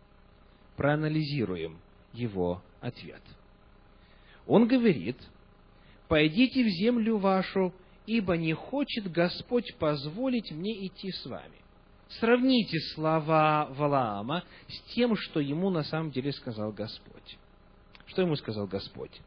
проанализируем 0.76 1.78
его 2.12 2.62
ответ– 2.80 3.22
он 4.46 4.66
говорит, 4.66 5.16
«Пойдите 6.08 6.64
в 6.64 6.68
землю 6.68 7.18
вашу, 7.18 7.72
ибо 8.06 8.36
не 8.36 8.52
хочет 8.52 9.10
Господь 9.10 9.74
позволить 9.78 10.50
мне 10.50 10.86
идти 10.86 11.10
с 11.10 11.26
вами». 11.26 11.56
Сравните 12.20 12.78
слова 12.94 13.68
Валаама 13.70 14.44
с 14.68 14.94
тем, 14.94 15.16
что 15.16 15.40
ему 15.40 15.70
на 15.70 15.82
самом 15.82 16.10
деле 16.10 16.32
сказал 16.32 16.70
Господь. 16.70 17.38
Что 18.06 18.22
ему 18.22 18.36
сказал 18.36 18.66
Господь? 18.66 19.18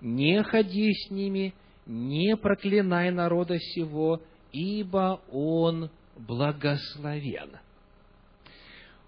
«Не 0.00 0.42
ходи 0.42 0.92
с 0.92 1.10
ними, 1.10 1.54
не 1.86 2.36
проклинай 2.36 3.10
народа 3.10 3.58
сего, 3.58 4.20
ибо 4.52 5.20
он 5.30 5.90
благословен». 6.16 7.50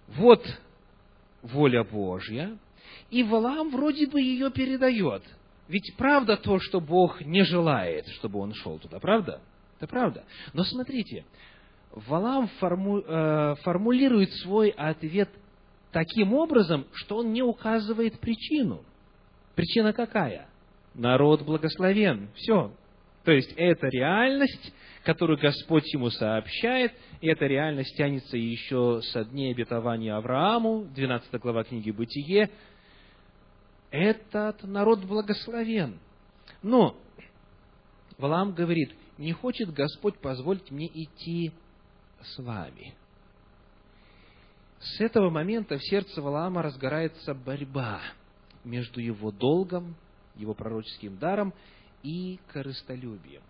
Вот 0.09 0.44
воля 1.42 1.85
Божья– 1.85 2.59
и 3.11 3.22
Валаам 3.22 3.70
вроде 3.70 4.07
бы 4.07 4.20
ее 4.20 4.50
передает. 4.50 5.22
Ведь 5.68 5.94
правда 5.96 6.37
то, 6.37 6.59
что 6.59 6.81
Бог 6.81 7.20
не 7.20 7.44
желает, 7.44 8.07
чтобы 8.09 8.38
он 8.38 8.55
шел 8.55 8.79
туда, 8.79 8.98
правда? 8.98 9.40
Это 9.79 9.87
правда. 9.87 10.24
Но 10.53 10.64
смотрите, 10.64 11.24
Валаам 11.92 12.48
форму, 12.59 13.00
э, 13.00 13.55
формулирует 13.62 14.33
свой 14.35 14.70
ответ 14.70 15.29
таким 15.92 16.35
образом, 16.35 16.87
что 16.92 17.18
он 17.18 17.33
не 17.33 17.42
указывает 17.42 18.18
причину. 18.20 18.85
Причина 19.55 19.92
какая? 19.92 20.48
Народ 20.94 21.42
благословен. 21.42 22.29
Все. 22.35 22.72
То 23.24 23.33
есть, 23.33 23.53
это 23.57 23.88
реальность, 23.88 24.72
которую 25.05 25.38
Господь 25.38 25.92
ему 25.92 26.11
сообщает, 26.11 26.92
и 27.20 27.29
эта 27.29 27.46
реальность 27.46 27.96
тянется 27.96 28.37
еще 28.37 29.00
со 29.03 29.24
дней 29.24 29.53
обетования 29.53 30.16
Аврааму, 30.16 30.87
12 30.94 31.40
глава 31.40 31.64
книги 31.64 31.90
«Бытие», 31.90 32.50
этот 33.90 34.62
народ 34.62 35.05
благословен. 35.05 35.98
Но 36.62 36.96
Валаам 38.18 38.53
говорит, 38.53 38.94
не 39.18 39.33
хочет 39.33 39.72
Господь 39.72 40.18
позволить 40.18 40.70
мне 40.70 40.87
идти 40.87 41.53
с 42.22 42.38
вами. 42.38 42.94
С 44.79 45.00
этого 45.00 45.29
момента 45.31 45.76
в 45.76 45.83
сердце 45.83 46.22
Валаама 46.22 46.62
разгорается 46.62 47.35
борьба 47.35 48.00
между 48.64 49.00
его 49.00 49.31
долгом, 49.31 49.94
его 50.37 50.55
пророческим 50.55 51.19
даром 51.19 51.53
и 52.03 52.38
корыстолюбием. 52.53 53.43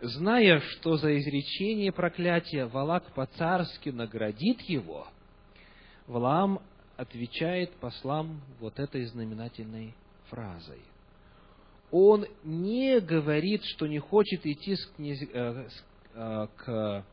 Зная, 0.00 0.60
что 0.60 0.96
за 0.96 1.18
изречение 1.18 1.92
проклятия 1.92 2.66
Валак 2.66 3.12
по-царски 3.12 3.90
наградит 3.90 4.62
его, 4.62 5.06
Валаам 6.06 6.60
отвечает 6.96 7.70
послам 7.76 8.40
вот 8.60 8.78
этой 8.78 9.04
знаменательной 9.04 9.94
фразой. 10.28 10.80
Он 11.90 12.24
не 12.44 13.00
говорит, 13.00 13.62
что 13.64 13.86
не 13.86 13.98
хочет 13.98 14.46
идти 14.46 14.76
с 14.76 14.86
княз... 14.96 15.18
Э, 15.32 15.68
э, 16.14 16.46
к, 16.56 17.04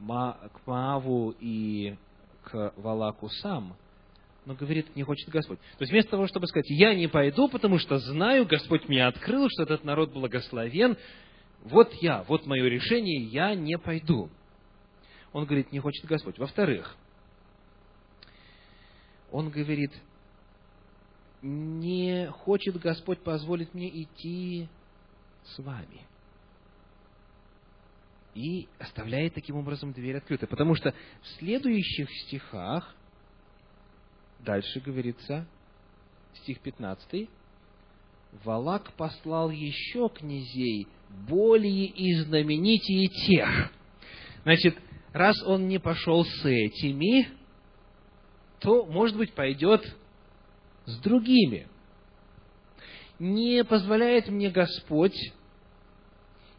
Ма... 0.00 0.38
к 0.52 0.66
Мааву 0.66 1.34
и 1.38 1.96
к 2.44 2.72
Валаку 2.76 3.28
сам, 3.28 3.76
но 4.46 4.54
говорит, 4.54 4.96
не 4.96 5.02
хочет 5.02 5.28
Господь. 5.28 5.58
То 5.58 5.82
есть 5.82 5.92
вместо 5.92 6.12
того, 6.12 6.26
чтобы 6.26 6.46
сказать, 6.46 6.70
я 6.70 6.94
не 6.94 7.08
пойду, 7.08 7.48
потому 7.48 7.78
что 7.78 7.98
знаю, 7.98 8.46
Господь 8.46 8.88
мне 8.88 9.06
открыл, 9.06 9.48
что 9.50 9.64
этот 9.64 9.84
народ 9.84 10.12
благословен, 10.12 10.96
вот 11.62 11.92
я, 12.00 12.22
вот 12.22 12.46
мое 12.46 12.64
решение, 12.68 13.22
я 13.24 13.54
не 13.54 13.76
пойду. 13.76 14.30
Он 15.32 15.44
говорит, 15.44 15.72
не 15.72 15.78
хочет 15.78 16.06
Господь. 16.06 16.38
Во-вторых, 16.38 16.96
он 19.30 19.50
говорит, 19.50 19.92
не 21.42 22.28
хочет 22.30 22.78
Господь 22.78 23.20
позволить 23.20 23.72
мне 23.74 23.88
идти 24.02 24.68
с 25.44 25.58
вами. 25.58 26.06
и 28.34 28.68
оставляет 28.78 29.34
таким 29.34 29.56
образом 29.56 29.92
дверь 29.92 30.16
открытой. 30.16 30.48
Потому 30.48 30.74
что 30.74 30.94
в 31.22 31.26
следующих 31.38 32.08
стихах, 32.22 32.94
дальше 34.44 34.80
говорится, 34.80 35.46
стих 36.34 36.60
15, 36.60 37.28
Валак 38.44 38.92
послал 38.94 39.50
еще 39.50 40.08
князей, 40.08 40.86
более 41.28 41.86
и 41.86 42.14
знаменитее 42.14 43.08
тех. 43.26 43.72
Значит, 44.44 44.76
раз 45.12 45.42
он 45.44 45.68
не 45.68 45.78
пошел 45.78 46.24
с 46.24 46.44
этими, 46.44 47.28
то, 48.60 48.86
может 48.86 49.16
быть, 49.16 49.32
пойдет 49.32 49.84
с 50.86 50.98
другими. 51.00 51.66
Не 53.18 53.64
позволяет 53.64 54.28
мне 54.28 54.50
Господь, 54.50 55.16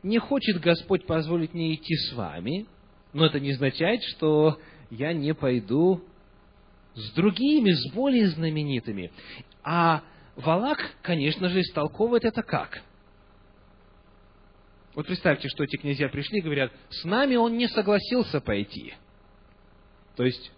не 0.04 0.20
хочет 0.20 0.60
Господь 0.60 1.06
позволить 1.06 1.54
мне 1.54 1.76
идти 1.76 1.96
с 1.96 2.14
вами, 2.14 2.66
но 3.14 3.26
это 3.26 3.40
не 3.40 3.52
означает, 3.52 4.02
что 4.04 4.60
я 4.90 5.14
не 5.14 5.34
пойду 5.34 6.04
с 6.96 7.12
другими, 7.12 7.72
с 7.72 7.94
более 7.94 8.28
знаменитыми. 8.28 9.12
А 9.64 10.04
Валак, 10.36 10.80
конечно 11.02 11.50
же, 11.50 11.62
истолковывает 11.62 12.26
это 12.26 12.44
как? 12.44 12.82
Вот 14.94 15.08
представьте, 15.08 15.48
что 15.48 15.64
эти 15.64 15.78
князья 15.78 16.10
пришли 16.10 16.40
и 16.40 16.42
говорят, 16.42 16.72
с 16.90 17.06
нами 17.06 17.36
он 17.36 17.58
не 17.58 17.68
согласился 17.68 18.42
пойти. 18.42 18.94
То 20.16 20.26
есть, 20.26 20.52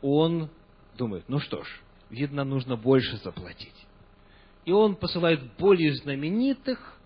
он 0.00 0.48
думает, 0.96 1.24
ну 1.28 1.38
что 1.38 1.62
ж, 1.62 1.80
видно, 2.08 2.44
нужно 2.44 2.76
больше 2.76 3.18
заплатить. 3.18 3.86
И 4.64 4.72
он 4.72 4.96
посылает 4.96 5.40
более 5.56 5.94
знаменитых, 5.94 6.98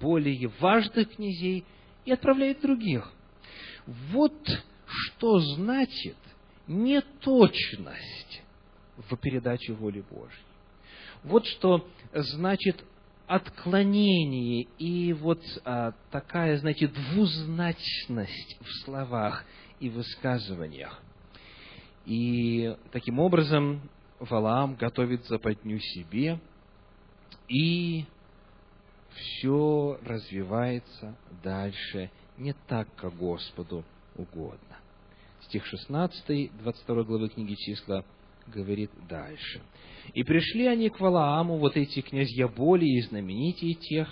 более 0.00 0.48
важных 0.60 1.16
князей 1.16 1.64
и 2.04 2.12
отправляет 2.12 2.60
других. 2.60 3.10
Вот 3.86 4.38
что 4.86 5.40
значит 5.40 6.16
неточность 6.68 8.42
в 8.96 9.16
передаче 9.16 9.72
воли 9.72 10.04
Божьей. 10.10 10.44
Вот 11.24 11.46
что 11.46 11.88
значит 12.12 12.84
отклонение 13.26 14.66
и 14.78 15.12
вот 15.12 15.40
а, 15.64 15.92
такая, 16.10 16.56
знаете, 16.58 16.88
двузначность 16.88 18.56
в 18.60 18.84
словах 18.84 19.44
и 19.80 19.88
высказываниях. 19.88 21.02
И 22.06 22.74
таким 22.90 23.18
образом 23.18 23.82
Валаам 24.18 24.76
готовит 24.76 25.26
западню 25.26 25.78
себе, 25.78 26.40
и 27.48 28.06
все 29.14 29.98
развивается 30.04 31.16
дальше 31.42 32.10
не 32.38 32.54
так, 32.66 32.88
как 32.96 33.16
Господу 33.16 33.84
угодно. 34.16 34.67
Стих 35.42 35.64
16, 35.66 36.50
22 36.60 37.02
главы 37.04 37.28
книги 37.28 37.54
числа 37.54 38.04
говорит 38.46 38.90
дальше. 39.08 39.60
«И 40.14 40.22
пришли 40.24 40.66
они 40.66 40.88
к 40.88 41.00
Валааму, 41.00 41.58
вот 41.58 41.76
эти 41.76 42.00
князья 42.00 42.48
более 42.48 42.98
и 42.98 43.02
знаменитее 43.02 43.74
тех, 43.74 44.08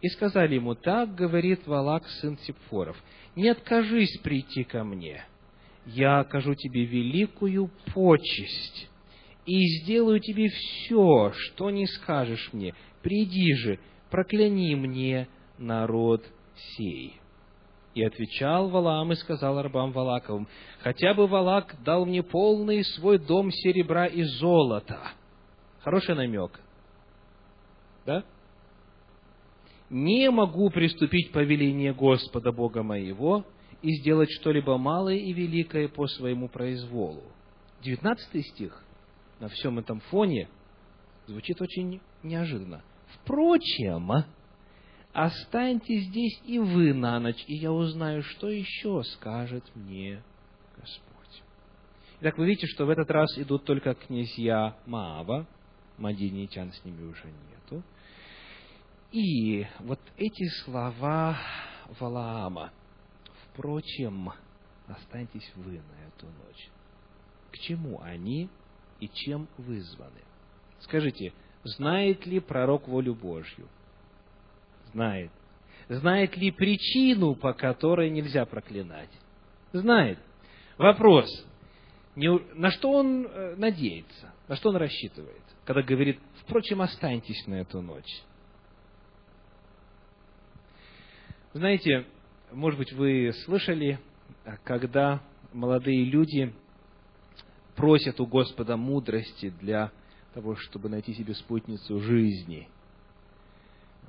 и 0.00 0.08
сказали 0.08 0.56
ему, 0.56 0.74
так 0.74 1.14
говорит 1.14 1.66
Валак, 1.66 2.06
сын 2.20 2.38
Сепфоров, 2.38 2.96
не 3.36 3.48
откажись 3.48 4.18
прийти 4.18 4.64
ко 4.64 4.84
мне, 4.84 5.24
я 5.86 6.20
окажу 6.20 6.54
тебе 6.54 6.84
великую 6.84 7.70
почесть, 7.94 8.88
и 9.46 9.66
сделаю 9.78 10.20
тебе 10.20 10.48
все, 10.48 11.32
что 11.34 11.70
не 11.70 11.86
скажешь 11.86 12.50
мне. 12.52 12.74
Приди 13.02 13.52
же, 13.54 13.78
прокляни 14.10 14.74
мне 14.74 15.28
народ 15.58 16.24
сей. 16.54 17.20
И 17.94 18.02
отвечал 18.02 18.68
Валаам 18.70 19.12
и 19.12 19.16
сказал 19.16 19.62
рабам 19.62 19.92
Валаковым, 19.92 20.48
хотя 20.80 21.14
бы 21.14 21.28
Валак 21.28 21.76
дал 21.84 22.04
мне 22.04 22.22
полный 22.22 22.84
свой 22.84 23.18
дом 23.18 23.50
серебра 23.52 24.06
и 24.06 24.22
золота. 24.22 25.12
Хороший 25.80 26.16
намек. 26.16 26.60
Да? 28.04 28.24
Не 29.90 30.30
могу 30.30 30.70
приступить 30.70 31.30
повеление 31.30 31.94
Господа 31.94 32.50
Бога 32.50 32.82
моего 32.82 33.44
и 33.80 33.92
сделать 34.00 34.30
что-либо 34.40 34.76
малое 34.76 35.16
и 35.16 35.32
великое 35.32 35.88
по 35.88 36.08
своему 36.08 36.48
произволу. 36.48 37.22
Девятнадцатый 37.82 38.42
стих 38.42 38.82
на 39.38 39.48
всем 39.48 39.78
этом 39.78 40.00
фоне 40.00 40.48
звучит 41.26 41.60
очень 41.60 42.00
неожиданно. 42.22 42.82
Впрочем, 43.14 44.24
останьтесь 45.14 46.08
здесь 46.08 46.40
и 46.44 46.58
вы 46.58 46.92
на 46.92 47.20
ночь, 47.20 47.42
и 47.46 47.54
я 47.54 47.72
узнаю, 47.72 48.22
что 48.24 48.50
еще 48.50 49.02
скажет 49.04 49.64
мне 49.74 50.22
Господь. 50.76 51.42
Итак, 52.20 52.36
вы 52.36 52.46
видите, 52.46 52.66
что 52.66 52.84
в 52.84 52.90
этот 52.90 53.10
раз 53.10 53.38
идут 53.38 53.64
только 53.64 53.94
князья 53.94 54.76
Маава, 54.86 55.46
Мадинитян 55.98 56.72
с 56.72 56.84
ними 56.84 57.04
уже 57.04 57.26
нету. 57.26 57.84
И 59.12 59.64
вот 59.78 60.00
эти 60.16 60.48
слова 60.64 61.38
Валаама, 62.00 62.72
впрочем, 63.44 64.32
останьтесь 64.88 65.48
вы 65.54 65.74
на 65.74 66.08
эту 66.08 66.26
ночь. 66.26 66.70
К 67.52 67.58
чему 67.58 68.00
они 68.02 68.50
и 68.98 69.08
чем 69.08 69.46
вызваны? 69.58 70.22
Скажите, 70.80 71.32
знает 71.62 72.26
ли 72.26 72.40
пророк 72.40 72.88
волю 72.88 73.14
Божью? 73.14 73.68
Знает. 74.94 75.32
Знает 75.88 76.36
ли 76.36 76.52
причину, 76.52 77.34
по 77.34 77.52
которой 77.52 78.10
нельзя 78.10 78.46
проклинать? 78.46 79.10
Знает. 79.72 80.18
Вопрос. 80.78 81.28
На 82.14 82.70
что 82.70 82.92
он 82.92 83.26
э, 83.26 83.56
надеется? 83.56 84.32
На 84.46 84.54
что 84.54 84.68
он 84.68 84.76
рассчитывает? 84.76 85.42
Когда 85.64 85.82
говорит, 85.82 86.20
впрочем, 86.42 86.80
останьтесь 86.80 87.44
на 87.48 87.54
эту 87.54 87.82
ночь. 87.82 88.22
Знаете, 91.54 92.06
может 92.52 92.78
быть, 92.78 92.92
вы 92.92 93.32
слышали, 93.44 93.98
когда 94.62 95.20
молодые 95.52 96.04
люди 96.04 96.54
просят 97.74 98.20
у 98.20 98.26
Господа 98.26 98.76
мудрости 98.76 99.50
для 99.60 99.90
того, 100.34 100.54
чтобы 100.54 100.88
найти 100.88 101.14
себе 101.14 101.34
спутницу 101.34 101.98
жизни– 101.98 102.68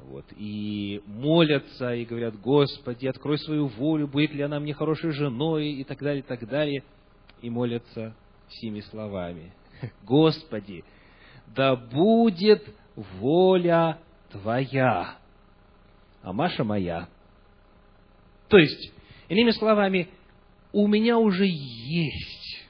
вот, 0.04 0.26
и 0.38 1.02
молятся, 1.06 1.94
и 1.94 2.06
говорят, 2.06 2.40
Господи, 2.40 3.08
открой 3.08 3.38
свою 3.40 3.68
волю, 3.68 4.08
будет 4.08 4.34
ли 4.34 4.44
она 4.44 4.60
мне 4.60 4.74
хорошей 4.74 5.12
женой, 5.12 5.70
и 5.70 5.84
так 5.84 6.00
далее, 6.00 6.20
и 6.20 6.26
так 6.26 6.48
далее. 6.48 6.84
И 7.42 7.50
молятся 7.50 8.16
всеми 8.50 8.82
словами. 8.82 9.52
Господи, 10.04 10.84
да 11.56 11.76
будет 11.76 12.64
воля 12.96 14.00
Твоя, 14.32 15.18
а 16.22 16.34
Маша 16.34 16.64
моя. 16.64 17.08
То 18.48 18.58
есть, 18.58 18.92
иными 19.30 19.52
словами, 19.52 20.10
у 20.72 20.88
меня 20.88 21.18
уже 21.18 21.46
есть 21.48 22.66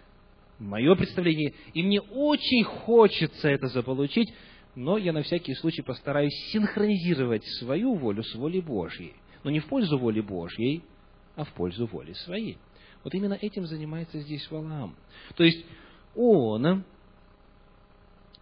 мое 0.59 0.95
представление, 0.95 1.53
и 1.73 1.83
мне 1.83 1.99
очень 2.01 2.63
хочется 2.63 3.49
это 3.49 3.67
заполучить, 3.67 4.33
но 4.75 4.97
я 4.97 5.13
на 5.13 5.23
всякий 5.23 5.55
случай 5.55 5.81
постараюсь 5.81 6.33
синхронизировать 6.51 7.45
свою 7.59 7.95
волю 7.95 8.23
с 8.23 8.35
волей 8.35 8.61
Божьей. 8.61 9.15
Но 9.43 9.49
не 9.49 9.59
в 9.59 9.67
пользу 9.67 9.97
воли 9.97 10.21
Божьей, 10.21 10.83
а 11.35 11.45
в 11.45 11.53
пользу 11.53 11.87
воли 11.87 12.13
своей. 12.13 12.57
Вот 13.03 13.13
именно 13.13 13.33
этим 13.33 13.65
занимается 13.65 14.19
здесь 14.19 14.49
Валаам. 14.49 14.95
То 15.35 15.43
есть 15.43 15.65
он 16.15 16.83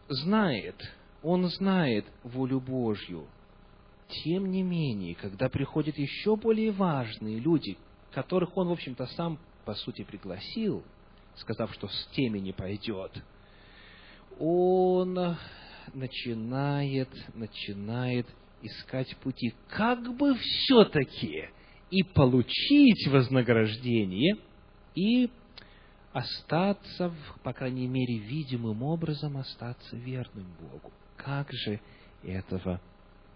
знает, 0.07 0.75
он 1.21 1.47
знает 1.49 2.05
волю 2.23 2.59
Божью. 2.59 3.27
Тем 4.23 4.51
не 4.51 4.63
менее, 4.63 5.15
когда 5.15 5.49
приходят 5.49 5.97
еще 5.97 6.35
более 6.35 6.71
важные 6.71 7.39
люди, 7.39 7.77
которых 8.11 8.55
он, 8.57 8.67
в 8.67 8.71
общем-то, 8.73 9.07
сам, 9.07 9.39
по 9.65 9.73
сути, 9.73 10.03
пригласил, 10.03 10.83
сказав, 11.35 11.73
что 11.73 11.87
с 11.87 12.07
теми 12.13 12.39
не 12.39 12.53
пойдет, 12.53 13.11
он 14.39 15.35
начинает, 15.93 17.09
начинает 17.33 18.27
искать 18.61 19.15
пути, 19.17 19.53
как 19.69 20.15
бы 20.15 20.35
все-таки 20.35 21.49
и 21.89 22.03
получить 22.03 23.07
вознаграждение, 23.07 24.37
и 24.95 25.29
остаться, 26.11 27.13
по 27.43 27.53
крайней 27.53 27.87
мере, 27.87 28.17
видимым 28.17 28.83
образом 28.83 29.37
остаться 29.37 29.95
верным 29.95 30.47
Богу. 30.59 30.91
Как 31.17 31.51
же 31.51 31.79
этого 32.23 32.79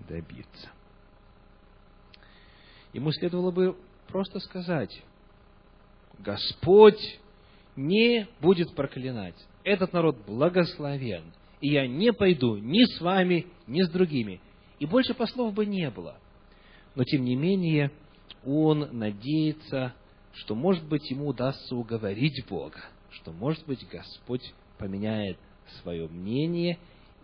добиться? 0.08 0.70
Ему 2.94 3.12
следовало 3.12 3.52
бы 3.52 3.78
просто 4.08 4.40
сказать, 4.40 5.04
Господь 6.20 7.20
не 7.76 8.28
будет 8.42 8.74
проклинать. 8.76 9.36
Этот 9.64 9.94
народ 9.94 10.18
благословен 10.26 11.34
и 11.62 11.70
я 11.70 11.88
не 11.88 12.14
пойду 12.14 12.58
ни 12.58 12.84
с 12.84 13.02
вами, 13.02 13.48
ни 13.66 13.82
с 13.82 13.90
другими. 13.90 14.40
И 14.80 14.86
больше 14.86 15.14
послов 15.14 15.54
бы 15.54 15.66
не 15.66 15.90
было. 15.90 16.18
Но, 16.96 17.04
тем 17.04 17.24
не 17.24 17.36
менее, 17.36 17.92
он 18.46 18.90
надеется, 18.92 19.94
что, 20.34 20.56
может 20.56 20.88
быть, 20.88 21.10
ему 21.10 21.28
удастся 21.28 21.76
уговорить 21.76 22.46
Бога, 22.48 22.80
что, 23.12 23.32
может 23.32 23.66
быть, 23.66 23.88
Господь 23.90 24.54
поменяет 24.78 25.38
свое 25.82 26.08
мнение, 26.08 26.78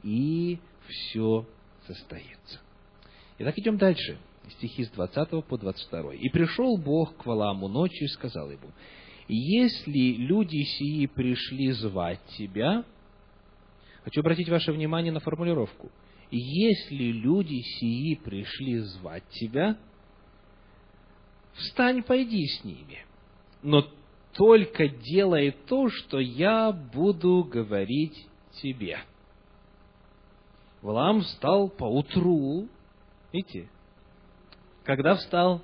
и 0.04 0.60
все 0.88 1.48
состоится. 1.88 2.60
Итак, 3.39 3.58
идем 3.58 3.78
дальше. 3.78 4.17
Стихи 4.58 4.84
с 4.84 4.89
20 4.89 5.46
по 5.46 5.58
22. 5.58 6.15
«И 6.15 6.30
пришел 6.30 6.78
Бог 6.78 7.15
к 7.15 7.26
Валааму 7.26 7.67
ночью 7.67 8.06
и 8.06 8.12
сказал 8.12 8.52
ему, 8.52 8.72
«Если 9.28 10.15
люди 10.17 10.63
сии 10.63 11.06
пришли 11.06 11.72
звать 11.72 12.19
тебя...» 12.38 12.84
Хочу 14.04 14.22
обратить 14.22 14.50
ваше 14.50 14.72
внимание 14.72 15.12
на 15.12 15.20
формулировку. 15.20 15.92
«Если 16.32 17.12
люди 17.12 17.62
сии 17.62 18.16
пришли 18.16 18.80
звать 18.80 19.28
тебя, 19.30 19.78
встань, 21.54 22.04
пойди 22.04 22.46
с 22.48 22.63
ними, 22.63 23.06
но 23.62 23.88
только 24.34 24.88
делай 24.88 25.52
то, 25.52 25.89
что 25.89 26.20
я 26.20 26.72
буду 26.72 27.44
говорить 27.44 28.28
тебе». 28.62 29.00
Валаам 30.82 31.22
встал 31.22 31.70
поутру, 31.70 32.68
видите, 33.32 33.70
когда 34.84 35.16
встал? 35.16 35.62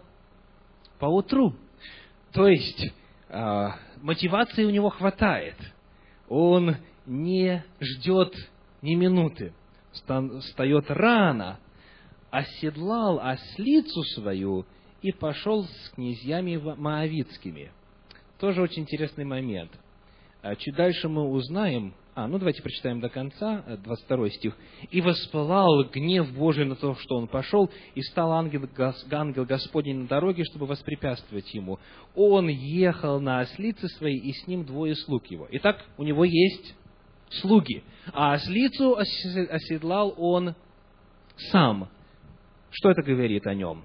Поутру. 0.97 1.55
То 2.31 2.47
есть, 2.47 2.93
э, 3.27 3.67
мотивации 4.01 4.63
у 4.63 4.69
него 4.69 4.89
хватает. 4.89 5.55
Он 6.29 6.77
не 7.09 7.65
ждет 7.81 8.33
ни 8.81 8.95
минуты. 8.95 9.53
Встает 9.91 10.85
рано, 10.89 11.59
оседлал 12.29 13.19
ослицу 13.19 14.03
свою 14.15 14.65
и 15.01 15.11
пошел 15.11 15.65
с 15.65 15.89
князьями 15.95 16.57
Моавицкими. 16.57 17.71
Тоже 18.39 18.61
очень 18.61 18.83
интересный 18.83 19.25
момент. 19.25 19.71
А 20.41 20.55
чуть 20.55 20.75
дальше 20.75 21.09
мы 21.09 21.27
узнаем, 21.27 21.93
а, 22.15 22.27
ну 22.27 22.37
давайте 22.37 22.61
прочитаем 22.61 23.01
до 23.01 23.09
конца, 23.09 23.63
22 23.83 24.27
э, 24.27 24.29
стих. 24.29 24.57
«И 24.91 25.01
воспылал 25.01 25.83
гнев 25.85 26.31
Божий 26.33 26.65
на 26.65 26.75
то, 26.75 26.95
что 26.95 27.17
он 27.17 27.27
пошел, 27.27 27.69
и 27.95 28.01
стал 28.03 28.31
ангел, 28.31 28.69
ангел 29.11 29.45
Господень 29.45 30.01
на 30.01 30.07
дороге, 30.07 30.45
чтобы 30.45 30.65
воспрепятствовать 30.65 31.53
ему. 31.53 31.79
Он 32.15 32.47
ехал 32.47 33.19
на 33.19 33.39
ослице 33.39 33.87
своей, 33.97 34.19
и 34.19 34.31
с 34.31 34.47
ним 34.47 34.63
двое 34.63 34.95
слуг 34.95 35.27
его». 35.27 35.47
Итак, 35.51 35.83
у 35.97 36.03
него 36.03 36.23
есть 36.23 36.75
слуги, 37.29 37.83
а 38.13 38.33
ослицу 38.33 38.97
оседлал 38.97 40.13
он 40.17 40.55
сам. 41.51 41.89
Что 42.71 42.91
это 42.91 43.01
говорит 43.01 43.47
о 43.47 43.53
нем? 43.53 43.83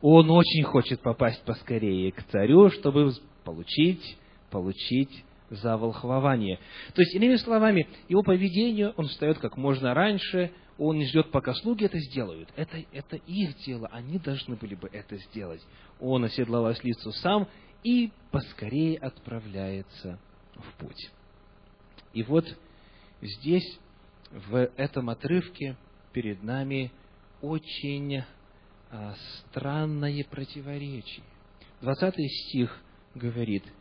Он 0.00 0.30
очень 0.30 0.64
хочет 0.64 1.00
попасть 1.00 1.42
поскорее 1.44 2.10
к 2.12 2.22
царю, 2.24 2.70
чтобы 2.70 3.12
получить, 3.44 4.18
получить 4.50 5.24
за 5.48 5.76
волхвование. 5.76 6.58
То 6.94 7.02
есть, 7.02 7.14
иными 7.14 7.36
словами, 7.36 7.86
его 8.08 8.22
поведение, 8.22 8.92
он 8.96 9.06
встает 9.06 9.38
как 9.38 9.56
можно 9.56 9.94
раньше, 9.94 10.50
он 10.78 10.98
не 10.98 11.06
ждет, 11.06 11.30
пока 11.30 11.54
слуги 11.54 11.84
это 11.84 11.98
сделают. 11.98 12.48
Это, 12.56 12.82
это 12.92 13.16
их 13.16 13.56
дело, 13.58 13.88
они 13.92 14.18
должны 14.18 14.56
были 14.56 14.74
бы 14.74 14.88
это 14.92 15.16
сделать. 15.16 15.60
Он 16.00 16.24
оседлал 16.24 16.66
ослицу 16.66 17.12
сам 17.12 17.46
и 17.84 18.10
поскорее 18.30 18.98
отправляется 18.98 20.18
в 20.56 20.78
путь. 20.78 21.10
И 22.12 22.22
вот 22.22 22.44
здесь, 23.20 23.78
в 24.30 24.70
этом 24.76 25.10
отрывке, 25.10 25.76
перед 26.12 26.42
нами 26.42 26.90
очень 27.40 28.22
а, 28.90 29.14
странное 29.50 30.24
противоречие. 30.24 31.24
20 31.80 32.14
стих 32.30 32.78
говорит– 33.14 33.64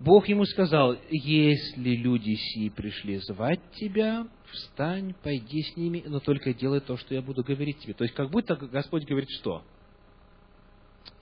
Бог 0.00 0.28
ему 0.28 0.44
сказал, 0.44 0.96
если 1.10 1.96
люди 1.96 2.34
сии 2.34 2.68
пришли 2.68 3.16
звать 3.18 3.60
тебя, 3.72 4.28
встань, 4.52 5.12
пойди 5.24 5.62
с 5.62 5.76
ними, 5.76 6.04
но 6.06 6.20
только 6.20 6.54
делай 6.54 6.80
то, 6.80 6.96
что 6.96 7.14
я 7.14 7.22
буду 7.22 7.42
говорить 7.42 7.80
тебе. 7.80 7.94
То 7.94 8.04
есть, 8.04 8.14
как 8.14 8.30
будто 8.30 8.54
Господь 8.54 9.04
говорит, 9.04 9.28
что? 9.30 9.64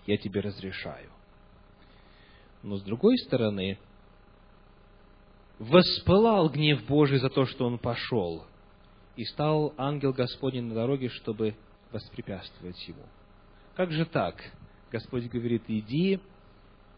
Я 0.06 0.18
тебе 0.18 0.40
разрешаю. 0.40 1.10
Но 2.62 2.76
с 2.76 2.82
другой 2.82 3.16
стороны, 3.18 3.78
воспылал 5.58 6.48
гнев 6.48 6.86
Божий 6.86 7.18
за 7.18 7.30
то, 7.30 7.46
что 7.46 7.66
он 7.66 7.78
пошел, 7.78 8.44
и 9.16 9.24
стал 9.24 9.74
ангел 9.78 10.12
Господень 10.12 10.64
на 10.64 10.74
дороге, 10.74 11.08
чтобы 11.08 11.56
воспрепятствовать 11.92 12.86
ему. 12.88 13.02
Как 13.74 13.90
же 13.90 14.04
так? 14.04 14.36
Господь 14.90 15.24
говорит, 15.24 15.64
иди, 15.68 16.20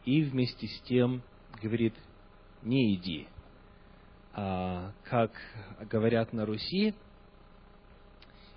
и 0.04 0.22
вместе 0.22 0.66
с 0.66 0.80
тем 0.82 1.22
говорит, 1.62 1.94
не 2.62 2.94
иди. 2.94 3.28
А, 4.32 4.92
как 5.04 5.32
говорят 5.90 6.32
на 6.32 6.46
Руси, 6.46 6.94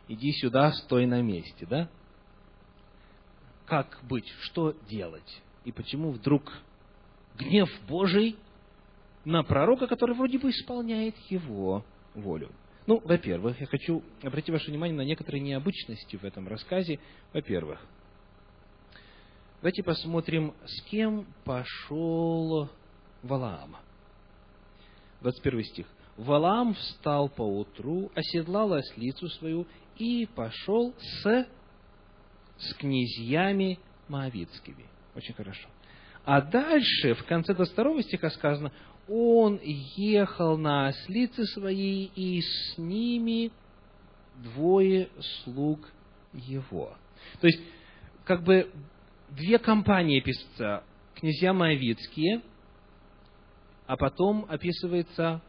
иди 0.08 0.32
сюда, 0.34 0.72
стой 0.74 1.06
на 1.06 1.22
месте, 1.22 1.66
да? 1.66 1.90
Как 3.66 4.00
быть, 4.04 4.28
что 4.42 4.74
делать? 4.90 5.42
И 5.64 5.72
почему 5.72 6.12
вдруг 6.12 6.52
гнев 7.38 7.70
Божий 7.88 8.36
на 9.26 9.44
пророка, 9.44 9.88
который 9.88 10.16
вроде 10.16 10.40
бы 10.40 10.50
исполняет 10.50 11.16
его 11.30 11.86
волю? 12.16 12.52
Ну, 12.88 13.02
во-первых, 13.04 13.60
я 13.60 13.68
хочу 13.68 14.04
обратить 14.24 14.50
ваше 14.50 14.72
внимание 14.72 14.98
на 14.98 15.04
некоторые 15.04 15.42
необычности 15.42 16.16
в 16.16 16.24
этом 16.24 16.48
рассказе. 16.48 17.00
Во-первых, 17.32 17.80
давайте 19.62 19.84
посмотрим, 19.84 20.54
с 20.66 20.82
кем 20.84 21.28
пошел 21.44 22.70
Валаама. 23.22 23.80
21 25.22 25.64
стих. 25.66 25.88
Валаам 26.18 26.74
встал 26.74 27.30
поутру, 27.30 28.12
оседлал 28.16 28.74
ослицу 28.74 29.28
свою 29.30 29.68
и 29.98 30.28
пошел 30.36 30.94
с, 31.00 31.48
с 32.58 32.74
князьями 32.76 33.80
Моавицкими. 34.08 34.86
Очень 35.16 35.34
хорошо. 35.34 35.68
А 36.24 36.42
дальше, 36.42 37.16
в 37.16 37.26
конце 37.26 37.54
22 37.54 38.04
стиха 38.04 38.30
сказано, 38.30 38.72
он 39.08 39.60
ехал 39.64 40.58
на 40.58 40.88
ослице 40.88 41.46
своей, 41.46 42.12
и 42.16 42.42
с 42.42 42.78
ними 42.78 43.52
двое 44.36 45.10
слуг 45.44 45.90
его. 46.34 46.96
То 47.40 47.48
есть, 47.48 47.60
как 48.26 48.44
бы 48.44 48.72
две 49.30 49.60
компании 49.60 50.20
пишутся. 50.20 50.84
Князья 51.16 51.54
Моавицкие 51.54 52.42
а 53.92 53.98
потом 53.98 54.46
описывается 54.48 55.42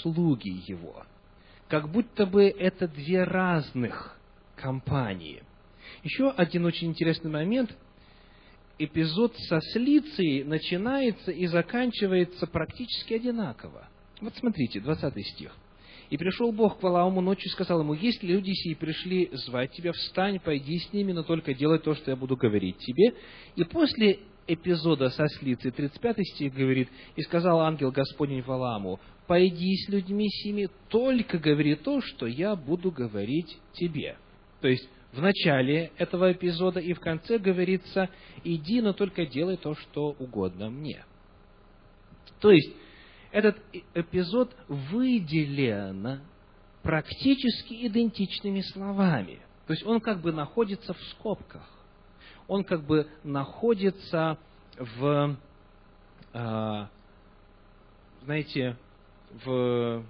слуги 0.00 0.62
его. 0.66 1.04
Как 1.68 1.90
будто 1.90 2.24
бы 2.24 2.44
это 2.44 2.88
две 2.88 3.24
разных 3.24 4.18
компании. 4.56 5.42
Еще 6.02 6.30
один 6.30 6.64
очень 6.64 6.88
интересный 6.88 7.30
момент. 7.30 7.76
Эпизод 8.84 9.36
со 9.48 9.60
Слицией 9.60 10.42
начинается 10.42 11.30
и 11.30 11.46
заканчивается 11.46 12.48
практически 12.48 13.14
одинаково. 13.14 13.88
Вот 14.20 14.34
смотрите, 14.34 14.80
20 14.80 15.24
стих. 15.24 15.56
«И 16.10 16.16
пришел 16.16 16.50
Бог 16.50 16.80
к 16.80 16.82
Валааму 16.82 17.20
ночью 17.20 17.46
и 17.46 17.52
сказал 17.52 17.82
ему, 17.82 17.94
если 17.94 18.26
люди 18.26 18.50
сии 18.50 18.74
пришли 18.74 19.30
звать 19.34 19.70
тебя, 19.70 19.92
встань, 19.92 20.40
пойди 20.40 20.80
с 20.80 20.92
ними, 20.92 21.12
но 21.12 21.22
только 21.22 21.54
делай 21.54 21.78
то, 21.78 21.94
что 21.94 22.10
я 22.10 22.16
буду 22.16 22.36
говорить 22.36 22.76
тебе. 22.78 23.14
И 23.54 23.62
после 23.62 24.18
эпизода 24.48 25.10
со 25.10 25.28
слицей, 25.28 25.70
35 25.70 26.16
стих 26.34 26.52
говорит, 26.52 26.88
«И 27.14 27.22
сказал 27.22 27.60
ангел 27.60 27.92
Господень 27.92 28.42
Валааму, 28.42 28.98
пойди 29.28 29.76
с 29.76 29.88
людьми 29.90 30.28
сими, 30.28 30.68
только 30.88 31.38
говори 31.38 31.76
то, 31.76 32.00
что 32.00 32.26
я 32.26 32.56
буду 32.56 32.90
говорить 32.90 33.56
тебе». 33.74 34.16
То 34.60 34.66
есть, 34.66 34.88
в 35.12 35.20
начале 35.20 35.92
этого 35.98 36.32
эпизода 36.32 36.80
и 36.80 36.92
в 36.94 37.00
конце 37.00 37.38
говорится, 37.38 38.08
иди, 38.44 38.80
но 38.80 38.92
только 38.92 39.26
делай 39.26 39.56
то, 39.56 39.74
что 39.74 40.16
угодно 40.18 40.70
мне. 40.70 41.04
То 42.40 42.50
есть, 42.50 42.72
этот 43.30 43.56
эпизод 43.94 44.54
выделен 44.68 46.20
практически 46.82 47.86
идентичными 47.86 48.60
словами. 48.60 49.38
То 49.66 49.74
есть, 49.74 49.86
он 49.86 50.00
как 50.00 50.20
бы 50.20 50.32
находится 50.32 50.92
в 50.92 51.00
скобках 51.10 51.68
он 52.48 52.64
как 52.64 52.84
бы 52.84 53.06
находится 53.24 54.38
в, 54.76 55.36
а, 56.32 56.88
знаете, 58.24 58.76
в, 59.44 60.04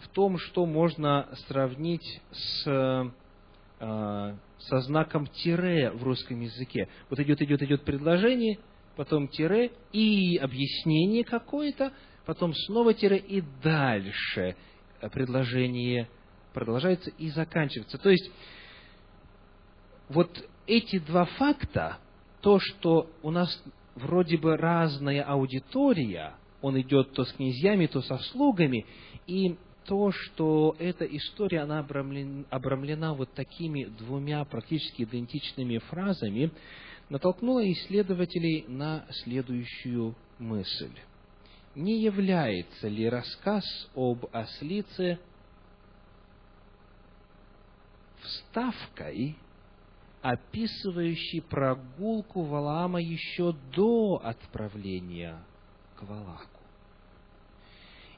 в 0.00 0.08
том, 0.12 0.38
что 0.38 0.66
можно 0.66 1.28
сравнить 1.46 2.20
с, 2.30 3.10
со 3.78 4.80
знаком 4.80 5.26
тире 5.26 5.90
в 5.90 6.02
русском 6.02 6.40
языке. 6.40 6.88
Вот 7.10 7.20
идет, 7.20 7.42
идет, 7.42 7.62
идет 7.62 7.82
предложение, 7.84 8.58
потом 8.96 9.28
тире 9.28 9.72
и 9.92 10.36
объяснение 10.38 11.24
какое-то, 11.24 11.92
потом 12.24 12.54
снова 12.54 12.94
тире 12.94 13.18
и 13.18 13.42
дальше 13.62 14.56
предложение 15.12 16.08
продолжается 16.54 17.10
и 17.18 17.28
заканчивается. 17.28 17.98
То 17.98 18.08
есть, 18.08 18.30
вот 20.08 20.30
эти 20.66 20.98
два 20.98 21.26
факта, 21.26 21.98
то, 22.40 22.58
что 22.58 23.10
у 23.22 23.30
нас 23.30 23.62
вроде 23.94 24.38
бы 24.38 24.56
разная 24.56 25.22
аудитория, 25.22 26.34
он 26.62 26.80
идет 26.80 27.12
то 27.12 27.24
с 27.24 27.32
князьями, 27.32 27.86
то 27.86 28.00
со 28.00 28.16
слугами, 28.18 28.86
и 29.26 29.56
то, 29.86 30.12
что 30.12 30.76
эта 30.78 31.04
история, 31.04 31.60
она 31.60 31.80
обрамлена, 31.80 32.44
обрамлена 32.50 33.14
вот 33.14 33.32
такими 33.32 33.84
двумя 33.84 34.44
практически 34.44 35.02
идентичными 35.02 35.78
фразами, 35.78 36.50
натолкнуло 37.08 37.70
исследователей 37.72 38.64
на 38.68 39.06
следующую 39.24 40.14
мысль. 40.38 40.92
Не 41.74 42.00
является 42.02 42.88
ли 42.88 43.08
рассказ 43.08 43.64
об 43.94 44.26
ослице 44.32 45.18
вставкой, 48.22 49.36
описывающей 50.22 51.42
прогулку 51.42 52.42
Валаама 52.42 53.00
еще 53.00 53.54
до 53.74 54.20
отправления 54.24 55.38
к 55.96 56.02
Валаку? 56.02 56.55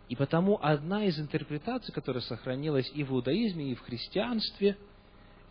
И 0.09 0.17
потому 0.17 0.59
одна 0.63 1.05
из 1.05 1.19
интерпретаций, 1.19 1.93
которая 1.93 2.23
сохранилась 2.23 2.91
и 2.95 3.05
в 3.05 3.13
иудаизме, 3.13 3.73
и 3.73 3.75
в 3.75 3.81
христианстве, 3.81 4.77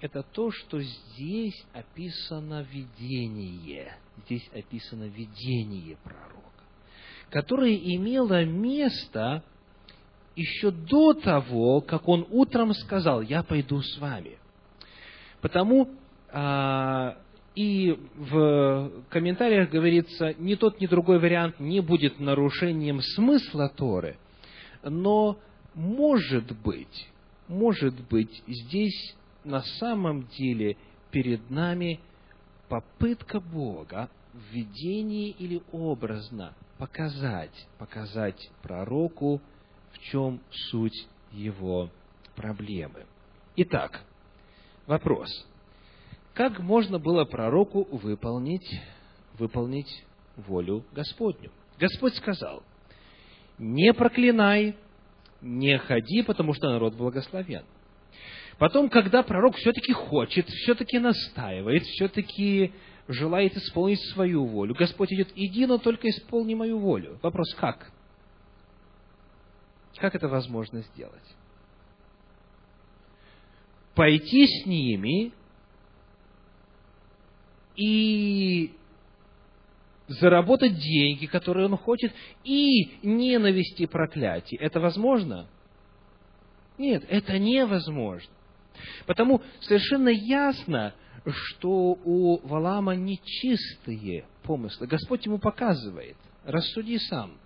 это 0.02 0.24
то, 0.24 0.52
что 0.52 0.82
здесь 0.82 1.66
описано 1.74 2.66
видение. 2.72 3.94
Здесь 4.26 4.50
описано 4.54 5.06
видение 5.06 5.98
пророка, 6.04 6.64
которое 7.30 7.76
имело 7.76 8.44
место 8.46 9.44
еще 10.36 10.72
до 10.72 11.14
того, 11.14 11.82
как 11.82 12.08
он 12.08 12.28
утром 12.30 12.74
сказал, 12.74 13.22
я 13.22 13.44
пойду 13.44 13.82
с 13.82 13.98
вами. 14.00 14.38
Потому 15.42 15.90
а, 16.32 17.18
и 17.56 17.98
в 18.16 18.92
комментариях 19.10 19.70
говорится, 19.72 20.36
ни 20.38 20.56
тот, 20.56 20.80
ни 20.80 20.86
другой 20.86 21.20
вариант 21.20 21.60
не 21.60 21.80
будет 21.80 22.20
нарушением 22.20 23.02
смысла 23.02 23.72
Торы, 23.76 24.18
но 24.90 25.38
может 25.74 26.52
быть, 26.62 27.10
может 27.48 27.96
быть, 28.10 28.44
здесь 28.48 29.16
на 29.44 29.62
самом 29.80 30.28
деле 30.28 30.78
перед 31.12 31.50
нами 31.50 32.00
попытка 32.68 33.40
Бога 33.40 34.10
в 34.34 34.54
видении 34.54 35.30
или 35.30 35.62
образно 35.72 36.54
показать, 36.78 37.68
показать 37.78 38.50
пророку, 38.62 39.42
в 39.94 40.00
чем 40.00 40.42
суть 40.70 41.08
его 41.32 41.90
проблемы. 42.36 43.06
Итак, 43.56 44.04
вопрос. 44.86 45.30
Как 46.34 46.60
можно 46.60 47.00
было 47.00 47.26
пророку 47.26 47.88
выполнить, 47.92 48.80
выполнить 49.40 50.06
волю 50.36 50.84
Господню? 50.94 51.52
Господь 51.80 52.16
сказал, 52.16 52.62
не 53.58 53.94
проклинай, 53.94 54.76
не 55.42 55.78
ходи, 55.78 56.24
потому 56.24 56.54
что 56.54 56.70
народ 56.70 56.96
благословен. 56.96 57.64
Потом, 58.58 58.90
когда 58.90 59.22
пророк 59.24 59.56
все-таки 59.56 59.94
хочет, 59.94 60.48
все-таки 60.48 60.98
настаивает, 61.00 61.84
все-таки 61.84 62.74
желает 63.08 63.56
исполнить 63.56 64.02
свою 64.14 64.46
волю, 64.46 64.74
Господь 64.74 65.14
идет, 65.14 65.30
иди, 65.36 65.66
но 65.66 65.78
только 65.78 66.10
исполни 66.10 66.56
мою 66.56 66.80
волю. 66.80 67.20
Вопрос, 67.22 67.54
как? 67.56 67.92
Как 69.98 70.16
это 70.16 70.28
возможно 70.28 70.82
сделать? 70.82 71.36
Пойти 73.96 74.46
с 74.46 74.66
ними 74.66 75.32
и 77.76 78.77
заработать 80.08 80.76
деньги, 80.76 81.26
которые 81.26 81.68
он 81.68 81.78
хочет, 81.78 82.14
и 82.44 82.98
ненависти 83.04 83.84
и 83.84 83.88
проклятие. 83.88 84.60
Это 84.60 84.80
возможно? 84.80 85.48
Нет, 86.78 87.04
это 87.10 87.38
невозможно. 87.38 88.32
Потому 89.06 89.42
совершенно 89.62 90.10
ясно, 90.10 90.94
что 91.26 91.98
у 92.04 92.40
Валама 92.48 92.96
нечистые 92.96 94.26
помыслы. 94.44 94.88
Господь 94.88 95.26
ему 95.26 95.40
показывает. 95.40 96.16
Рассуди 96.46 96.98
сам. 97.00 97.38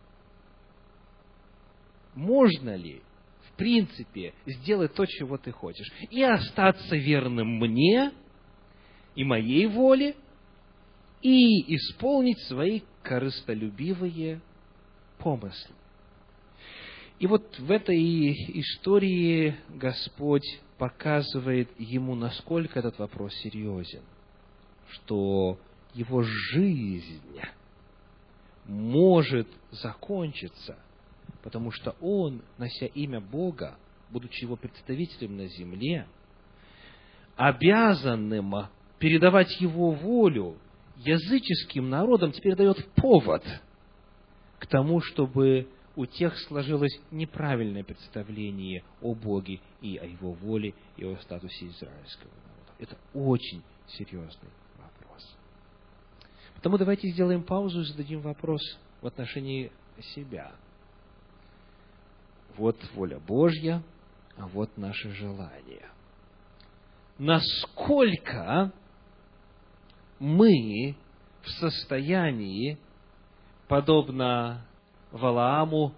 Можно 2.13 2.75
ли, 2.75 3.01
в 3.47 3.57
принципе, 3.57 4.33
сделать 4.45 4.93
то, 4.93 5.05
чего 5.05 5.37
ты 5.37 5.51
хочешь, 5.51 5.91
и 6.09 6.21
остаться 6.21 6.95
верным 6.95 7.57
мне 7.57 8.11
и 9.15 9.23
моей 9.23 9.65
воле, 9.67 10.15
и 11.21 11.75
исполнить 11.75 12.39
свои 12.47 12.81
корыстолюбивые 13.03 14.41
помыслы. 15.17 15.75
И 17.19 17.27
вот 17.27 17.59
в 17.59 17.69
этой 17.69 18.31
истории 18.59 19.55
Господь 19.69 20.59
показывает 20.79 21.69
ему, 21.77 22.15
насколько 22.15 22.79
этот 22.79 22.97
вопрос 22.97 23.33
серьезен, 23.35 24.01
что 24.89 25.59
его 25.93 26.23
жизнь 26.23 27.21
может 28.65 29.47
закончиться, 29.69 30.79
потому 31.43 31.71
что 31.71 31.95
он, 32.01 32.41
нося 32.57 32.87
имя 32.87 33.19
Бога, 33.19 33.77
будучи 34.09 34.43
его 34.43 34.55
представителем 34.55 35.37
на 35.37 35.47
земле, 35.47 36.07
обязанным 37.35 38.67
передавать 38.97 39.61
его 39.61 39.91
волю 39.91 40.57
языческим 41.05 41.89
народам, 41.89 42.31
теперь 42.31 42.55
дает 42.55 42.85
повод 42.95 43.43
к 44.59 44.67
тому, 44.67 45.01
чтобы 45.01 45.67
у 45.95 46.05
тех 46.05 46.37
сложилось 46.47 46.97
неправильное 47.11 47.83
представление 47.83 48.83
о 49.01 49.13
Боге 49.13 49.59
и 49.81 49.97
о 49.97 50.05
Его 50.05 50.33
воле 50.33 50.73
и 50.97 51.03
о 51.03 51.17
статусе 51.17 51.67
израильского 51.67 52.29
народа. 52.29 52.71
Это 52.79 52.97
очень 53.13 53.61
серьезный 53.87 54.49
вопрос. 54.77 55.35
Потому 56.55 56.77
давайте 56.77 57.09
сделаем 57.09 57.43
паузу 57.43 57.81
и 57.81 57.85
зададим 57.85 58.21
вопрос 58.21 58.61
в 59.01 59.07
отношении 59.07 59.71
себя. 60.15 60.53
Вот 62.57 62.77
воля 62.93 63.19
Божья, 63.19 63.83
а 64.37 64.47
вот 64.47 64.77
наше 64.77 65.11
желание. 65.11 65.89
Насколько 67.17 68.71
мы 70.21 70.95
в 71.41 71.49
состоянии, 71.49 72.77
подобно 73.67 74.63
Валааму 75.11 75.95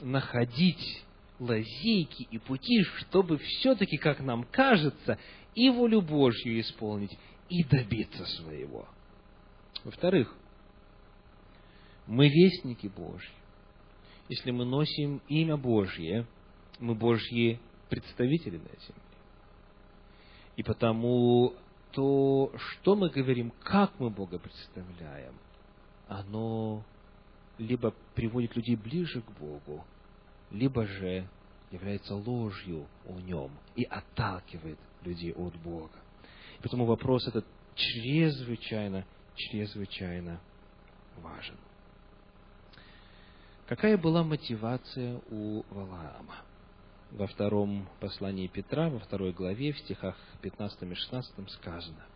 находить 0.00 1.04
лазейки 1.38 2.24
и 2.28 2.38
пути, 2.38 2.82
чтобы 2.82 3.38
все-таки, 3.38 3.98
как 3.98 4.18
нам 4.18 4.42
кажется, 4.50 5.16
и 5.54 5.70
волю 5.70 6.02
Божью 6.02 6.60
исполнить, 6.60 7.16
и 7.48 7.62
добиться 7.62 8.24
своего. 8.26 8.88
Во-вторых, 9.84 10.34
мы 12.08 12.28
вестники 12.28 12.88
Божьи. 12.88 13.30
Если 14.28 14.50
мы 14.50 14.64
носим 14.64 15.22
имя 15.28 15.56
Божье, 15.56 16.26
мы 16.80 16.96
Божьи 16.96 17.60
представители 17.88 18.56
на 18.56 18.64
земле. 18.64 19.02
И 20.56 20.64
потому 20.64 21.54
то, 21.92 22.52
что 22.56 22.96
мы 22.96 23.10
говорим, 23.10 23.52
как 23.62 23.92
мы 23.98 24.10
Бога 24.10 24.38
представляем, 24.38 25.34
оно 26.08 26.82
либо 27.58 27.94
приводит 28.14 28.56
людей 28.56 28.76
ближе 28.76 29.20
к 29.22 29.30
Богу, 29.38 29.84
либо 30.50 30.86
же 30.86 31.28
является 31.70 32.14
ложью 32.14 32.86
о 33.06 33.18
нем 33.20 33.50
и 33.76 33.84
отталкивает 33.84 34.78
людей 35.04 35.32
от 35.32 35.54
Бога. 35.56 35.98
Поэтому 36.60 36.84
вопрос 36.84 37.26
этот 37.26 37.46
чрезвычайно, 37.74 39.04
чрезвычайно 39.34 40.40
важен. 41.16 41.56
Какая 43.66 43.96
была 43.96 44.22
мотивация 44.22 45.20
у 45.30 45.62
Валаама? 45.70 46.36
Во 47.12 47.26
втором 47.26 47.88
послании 48.00 48.46
Петра, 48.46 48.88
во 48.88 48.98
второй 48.98 49.32
главе, 49.32 49.72
в 49.72 49.78
стихах 49.78 50.16
15 50.40 50.82
и 50.82 50.94
16 50.94 51.50
сказано, 51.50 52.06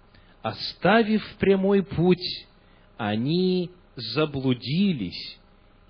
«Оставив 0.41 1.23
прямой 1.37 1.83
путь, 1.83 2.47
они 2.97 3.71
заблудились, 3.95 5.39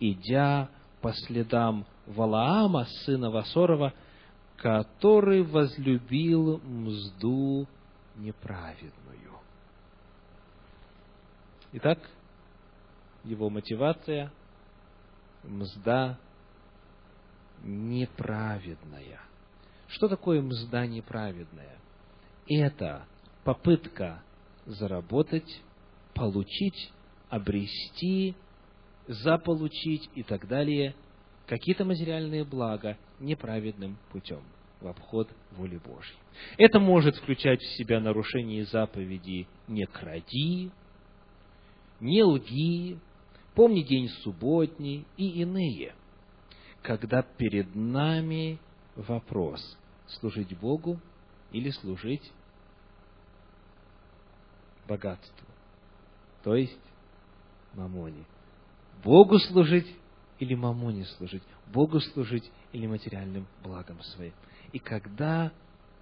идя 0.01 0.69
по 1.01 1.13
следам 1.13 1.87
Валаама, 2.07 2.87
сына 3.05 3.31
Васорова, 3.31 3.93
который 4.57 5.43
возлюбил 5.43 6.61
мзду 6.65 7.69
неправедную. 8.17 9.39
Итак, 11.73 11.99
его 13.23 13.51
мотивация– 13.51 14.33
мзда 15.45 16.19
неправедная. 17.67 19.21
Что 19.89 20.09
такое 20.09 20.41
мзда 20.41 20.87
неправедная? 20.87 21.79
Это 22.49 23.07
попытка 23.45 24.23
заработать, 24.65 25.63
получить, 26.15 26.93
обрести, 27.29 28.35
заполучить 29.07 30.09
и 30.15 30.23
так 30.23 30.49
далее 30.49 30.95
какие-то 31.47 31.85
материальные 31.85 32.45
блага 32.45 32.97
неправедным 33.21 33.99
путем 34.11 34.43
в 34.81 34.89
обход 34.89 35.29
воли 35.53 35.79
Божьей. 35.79 36.17
Это 36.59 36.79
может 36.81 37.17
включать 37.17 37.61
в 37.61 37.77
себя 37.77 38.01
нарушение 38.01 38.65
заповеди 38.65 39.47
«не 39.69 39.87
кради», 39.87 40.71
«не 42.01 42.23
лги», 42.23 42.99
«помни 43.55 43.83
день 43.83 44.09
субботний» 44.23 45.07
и 45.17 45.41
иные, 45.41 45.95
когда 46.87 47.23
перед 47.23 47.75
нами 47.75 48.61
вопрос– 48.95 49.77
служить 50.07 50.57
Богу 50.57 51.01
или 51.51 51.71
служить 51.71 52.33
богатству, 54.87 55.49
то 56.45 56.55
есть 56.55 56.79
мамоне. 57.75 58.25
Богу 59.03 59.41
служить 59.41 59.93
или 60.39 60.55
мамоне 60.55 61.07
служить, 61.17 61.43
Богу 61.67 61.99
служить 61.99 62.49
или 62.71 62.87
материальным 62.87 63.49
благом 63.65 64.01
своим. 64.03 64.35
И 64.71 64.79
когда 64.79 65.51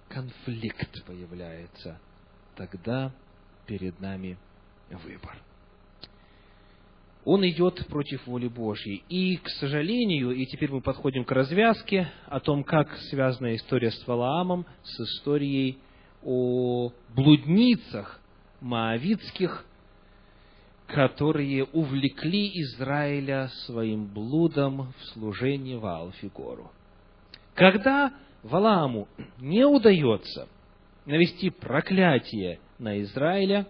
конфликт 0.07 1.03
появляется, 1.07 1.99
тогда 2.55 3.11
перед 3.65 3.99
нами 3.99 4.37
выбор. 4.91 5.35
Он 7.25 7.43
идет 7.47 7.87
против 7.87 8.25
воли 8.27 8.47
Божьей. 8.47 9.03
И, 9.09 9.37
к 9.37 9.49
сожалению, 9.49 10.31
и 10.31 10.45
теперь 10.45 10.71
мы 10.71 10.81
подходим 10.81 11.25
к 11.25 11.31
развязке 11.31 12.07
о 12.27 12.39
том, 12.39 12.63
как 12.63 12.95
связана 13.09 13.55
история 13.55 13.89
с 13.89 14.07
Валаамом 14.07 14.65
с 14.83 14.99
историей 14.99 15.79
о 16.23 16.91
блудницах 17.15 18.21
моавитских, 18.61 19.65
которые 20.87 21.63
увлекли 21.65 22.51
Израиля 22.61 23.49
своим 23.65 24.05
блудом 24.05 24.93
в 24.99 25.05
служении 25.13 25.75
Ваалфигору. 25.75 26.71
Когда 27.55 28.13
Валааму 28.43 29.07
не 29.39 29.65
удается 29.65 30.47
навести 31.07 31.49
проклятие 31.49 32.59
на 32.77 33.01
Израиля, 33.01 33.65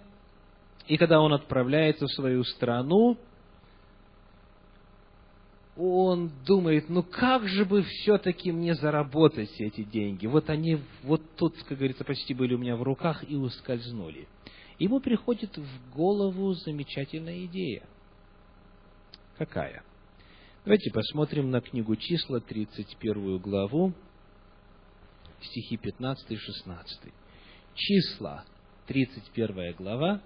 и 0.88 0.98
когда 0.98 1.22
он 1.22 1.34
отправляется 1.34 2.06
в 2.06 2.12
свою 2.12 2.44
страну, 2.44 3.18
он 5.76 6.32
думает, 6.46 6.90
ну 6.90 7.04
как 7.04 7.48
же 7.48 7.66
бы 7.66 7.84
все-таки 7.84 8.52
мне 8.52 8.76
заработать 8.76 9.52
эти 9.60 9.84
деньги? 9.84 10.26
Вот 10.26 10.50
они 10.50 10.80
вот 11.04 11.22
тут, 11.36 11.56
как 11.64 11.78
говорится, 11.78 12.06
почти 12.06 12.34
были 12.34 12.56
у 12.56 12.58
меня 12.58 12.78
в 12.78 12.84
руках 12.84 13.30
и 13.30 13.36
ускользнули. 13.36 14.28
Ему 14.80 15.00
приходит 15.00 15.58
в 15.58 15.94
голову 15.94 16.54
замечательная 16.54 17.46
идея. 17.46 17.84
Какая? 19.38 19.84
Давайте 20.64 20.92
посмотрим 20.92 21.52
на 21.52 21.62
книгу 21.62 21.96
числа, 21.96 22.40
31 22.40 23.38
главу, 23.40 23.94
стихи 25.42 25.78
15 25.78 26.32
и 26.32 26.38
16. 26.38 27.14
Числа, 27.76 28.46
31 28.88 29.76
глава, 29.76 30.22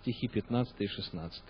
стихи 0.00 0.28
15 0.28 0.74
и 0.78 0.86
16. 0.86 1.42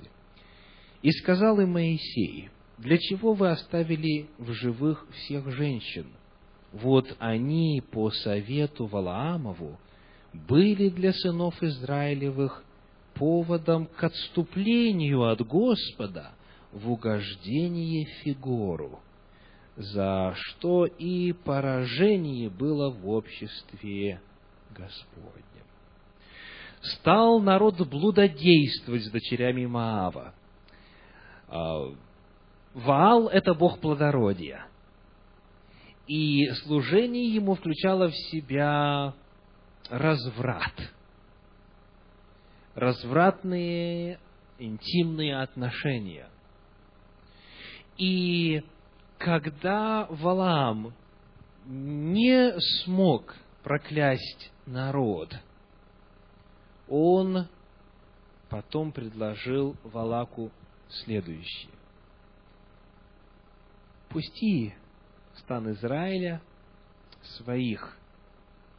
«И 1.02 1.10
сказал 1.12 1.60
им 1.60 1.72
Моисей, 1.72 2.50
для 2.80 2.96
чего 2.96 3.34
вы 3.34 3.50
оставили 3.50 4.30
в 4.38 4.52
живых 4.52 5.06
всех 5.12 5.50
женщин? 5.50 6.06
Вот 6.72 7.14
они 7.18 7.82
по 7.92 8.10
совету 8.10 8.86
Валаамову 8.86 9.78
были 10.32 10.88
для 10.88 11.12
сынов 11.12 11.62
Израилевых 11.62 12.64
поводом 13.14 13.84
к 13.84 14.02
отступлению 14.02 15.24
от 15.24 15.42
Господа 15.46 16.32
в 16.72 16.90
угождение 16.90 18.06
Фигору, 18.22 19.00
за 19.76 20.32
что 20.36 20.86
и 20.86 21.32
поражение 21.32 22.48
было 22.48 22.88
в 22.88 23.06
обществе 23.10 24.22
Господнем. 24.70 25.66
Стал 26.80 27.40
народ 27.40 27.86
блудодействовать 27.86 29.04
с 29.04 29.10
дочерями 29.10 29.66
Маава. 29.66 30.32
Ваал– 32.74 33.28
это 33.30 33.54
бог 33.54 33.80
плодородия. 33.80 34.66
И 36.06 36.48
служение 36.64 37.34
ему 37.34 37.54
включало 37.54 38.08
в 38.08 38.14
себя 38.14 39.14
разврат. 39.88 40.74
Развратные 42.74 44.18
интимные 44.58 45.40
отношения. 45.40 46.28
И 47.96 48.62
когда 49.18 50.06
Валаам 50.08 50.94
не 51.66 52.58
смог 52.82 53.34
проклясть 53.62 54.50
народ, 54.66 55.34
он 56.88 57.46
потом 58.48 58.92
предложил 58.92 59.76
Валаку 59.84 60.50
следующее. 60.88 61.70
Пусти 64.10 64.74
стан 65.36 65.70
Израиля 65.72 66.42
своих 67.36 67.96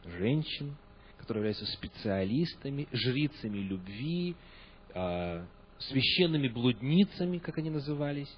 женщин, 0.04 0.76
которые 1.16 1.40
являются 1.40 1.64
специалистами, 1.74 2.86
жрицами 2.92 3.58
любви, 3.58 4.36
а, 4.94 5.46
священными 5.78 6.48
блудницами, 6.48 7.38
как 7.38 7.56
они 7.56 7.70
назывались, 7.70 8.32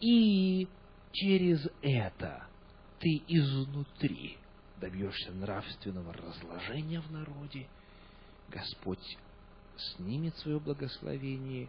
и 0.00 0.66
через 1.12 1.64
это 1.80 2.48
ты 2.98 3.22
изнутри 3.28 4.36
добьешься 4.80 5.30
нравственного 5.30 6.12
разложения 6.12 7.00
в 7.00 7.10
народе, 7.12 7.68
Господь 8.48 9.16
снимет 9.76 10.36
свое 10.38 10.58
благословение, 10.58 11.68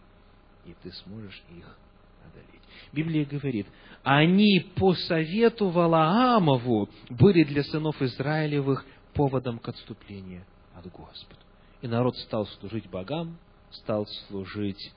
и 0.66 0.76
ты 0.82 0.91
сможешь 1.03 1.43
их 1.55 1.78
одолеть. 2.26 2.57
Библия 2.91 3.26
говорит, 3.26 3.68
они 4.03 4.72
по 4.76 4.93
совету 4.93 5.70
Валаамову 5.70 6.89
были 7.09 7.43
для 7.43 7.63
сынов 7.63 8.01
Израилевых 8.01 8.86
поводом 9.13 9.59
к 9.59 9.68
отступлению 9.68 10.45
от 10.76 10.86
Господа. 10.91 11.41
И 11.82 11.88
народ 11.88 12.15
стал 12.18 12.45
служить 12.47 12.89
богам, 12.89 13.38
стал 13.72 14.07
служить 14.28 14.93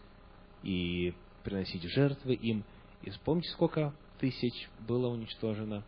и 0.62 1.14
приносить 1.42 1.82
жертвы 1.82 2.34
им. 2.34 2.64
И 3.02 3.10
помните, 3.24 3.50
сколько 3.50 3.92
тысяч 4.18 4.68
было 4.86 5.08
уничтожено? 5.08 5.82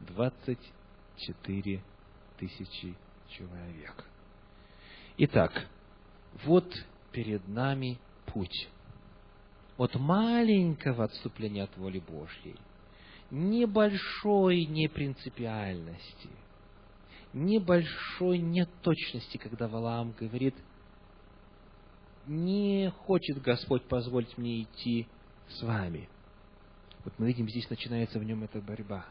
24 0.00 1.82
тысячи 2.38 2.94
человек. 3.28 4.04
Итак, 5.18 5.66
вот 6.44 6.72
перед 7.12 7.46
нами 7.48 7.98
путь 8.26 8.68
от 9.80 9.94
маленького 9.94 11.04
отступления 11.04 11.64
от 11.64 11.76
воли 11.76 12.00
Божьей, 12.00 12.56
небольшой 13.30 14.64
непринципиальности– 14.66 16.28
небольшой 17.32 18.38
неточности, 18.38 19.36
когда 19.36 19.68
Валаам 19.68 20.12
говорит, 20.18 20.54
не 22.26 22.90
хочет 22.90 23.40
Господь 23.42 23.82
позволить 23.84 24.36
мне 24.36 24.62
идти 24.62 25.06
с 25.48 25.62
вами. 25.62 26.08
Вот 27.04 27.14
мы 27.18 27.28
видим, 27.28 27.48
здесь 27.48 27.68
начинается 27.70 28.18
в 28.18 28.24
нем 28.24 28.44
эта 28.44 28.60
борьба. 28.60 29.06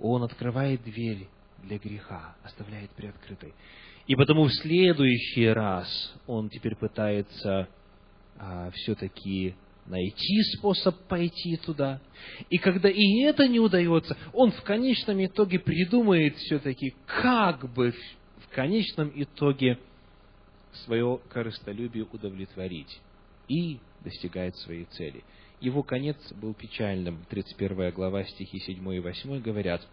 Он 0.00 0.22
открывает 0.22 0.82
дверь 0.82 1.28
для 1.58 1.78
греха, 1.78 2.36
оставляет 2.42 2.90
приоткрытой. 2.90 3.54
И 4.06 4.14
потому 4.14 4.44
в 4.44 4.54
следующий 4.54 5.46
раз 5.48 5.88
он 6.26 6.48
теперь 6.50 6.76
пытается 6.76 7.68
а, 8.38 8.70
все-таки 8.70 9.54
найти 9.88 10.42
способ 10.56 10.96
пойти 11.08 11.56
туда. 11.56 12.00
И 12.50 12.58
когда 12.58 12.88
и 12.88 13.20
это 13.22 13.48
не 13.48 13.60
удается, 13.60 14.16
он 14.32 14.52
в 14.52 14.62
конечном 14.62 15.24
итоге 15.24 15.58
придумает 15.58 16.36
все-таки, 16.36 16.94
как 17.06 17.72
бы 17.72 17.92
в 18.36 18.54
конечном 18.54 19.12
итоге 19.14 19.78
свое 20.84 21.20
корыстолюбие 21.30 22.06
удовлетворить. 22.10 23.00
И 23.48 23.78
достигает 24.04 24.56
своей 24.56 24.84
цели. 24.84 25.24
Его 25.60 25.82
конец 25.82 26.16
был 26.34 26.54
печальным. 26.54 27.24
31 27.30 27.90
глава, 27.92 28.24
стихи 28.24 28.58
7 28.60 28.94
и 28.94 29.00
8 29.00 29.40
говорят, 29.40 29.86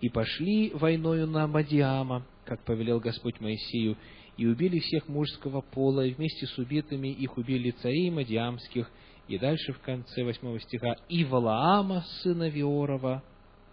«И 0.00 0.08
пошли 0.08 0.70
войною 0.70 1.26
на 1.26 1.46
Мадиама, 1.46 2.24
как 2.44 2.64
повелел 2.64 2.98
Господь 2.98 3.40
Моисею, 3.40 3.96
и 4.38 4.46
убили 4.46 4.78
всех 4.78 5.08
мужского 5.08 5.60
пола, 5.60 6.06
и 6.06 6.14
вместе 6.14 6.46
с 6.46 6.56
убитыми 6.56 7.08
их 7.08 7.36
убили 7.36 7.70
царей 7.70 8.10
Мадиамских, 8.10 8.90
и 9.32 9.38
дальше 9.38 9.72
в 9.72 9.80
конце 9.80 10.24
восьмого 10.24 10.60
стиха, 10.60 10.94
«И 11.08 11.24
Валаама, 11.24 12.02
сына 12.22 12.50
Виорова, 12.50 13.22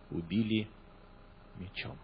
убили 0.10 0.70
мечом». 1.58 1.98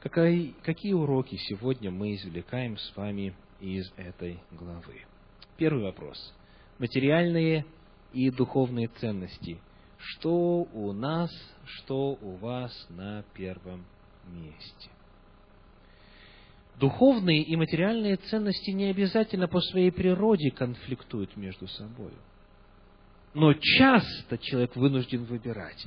Какая, 0.00 0.52
какие 0.64 0.94
уроки 0.94 1.36
сегодня 1.36 1.92
мы 1.92 2.16
извлекаем 2.16 2.76
с 2.76 2.96
вами 2.96 3.34
из 3.60 3.92
этой 3.96 4.40
главы. 4.50 5.02
Первый 5.58 5.84
вопрос. 5.84 6.34
Материальные 6.80 7.64
и 8.12 8.30
духовные 8.30 8.88
ценности. 8.88 9.60
Что 9.98 10.62
у 10.72 10.92
нас, 10.92 11.30
что 11.64 12.18
у 12.20 12.36
вас 12.36 12.72
на 12.88 13.22
первом 13.34 13.84
месте? 14.26 14.90
Духовные 16.80 17.42
и 17.42 17.56
материальные 17.56 18.16
ценности 18.16 18.70
не 18.70 18.86
обязательно 18.86 19.48
по 19.48 19.60
своей 19.60 19.92
природе 19.92 20.50
конфликтуют 20.50 21.36
между 21.36 21.68
собой. 21.68 22.12
Но 23.34 23.52
часто 23.52 24.38
человек 24.38 24.74
вынужден 24.76 25.24
выбирать 25.24 25.86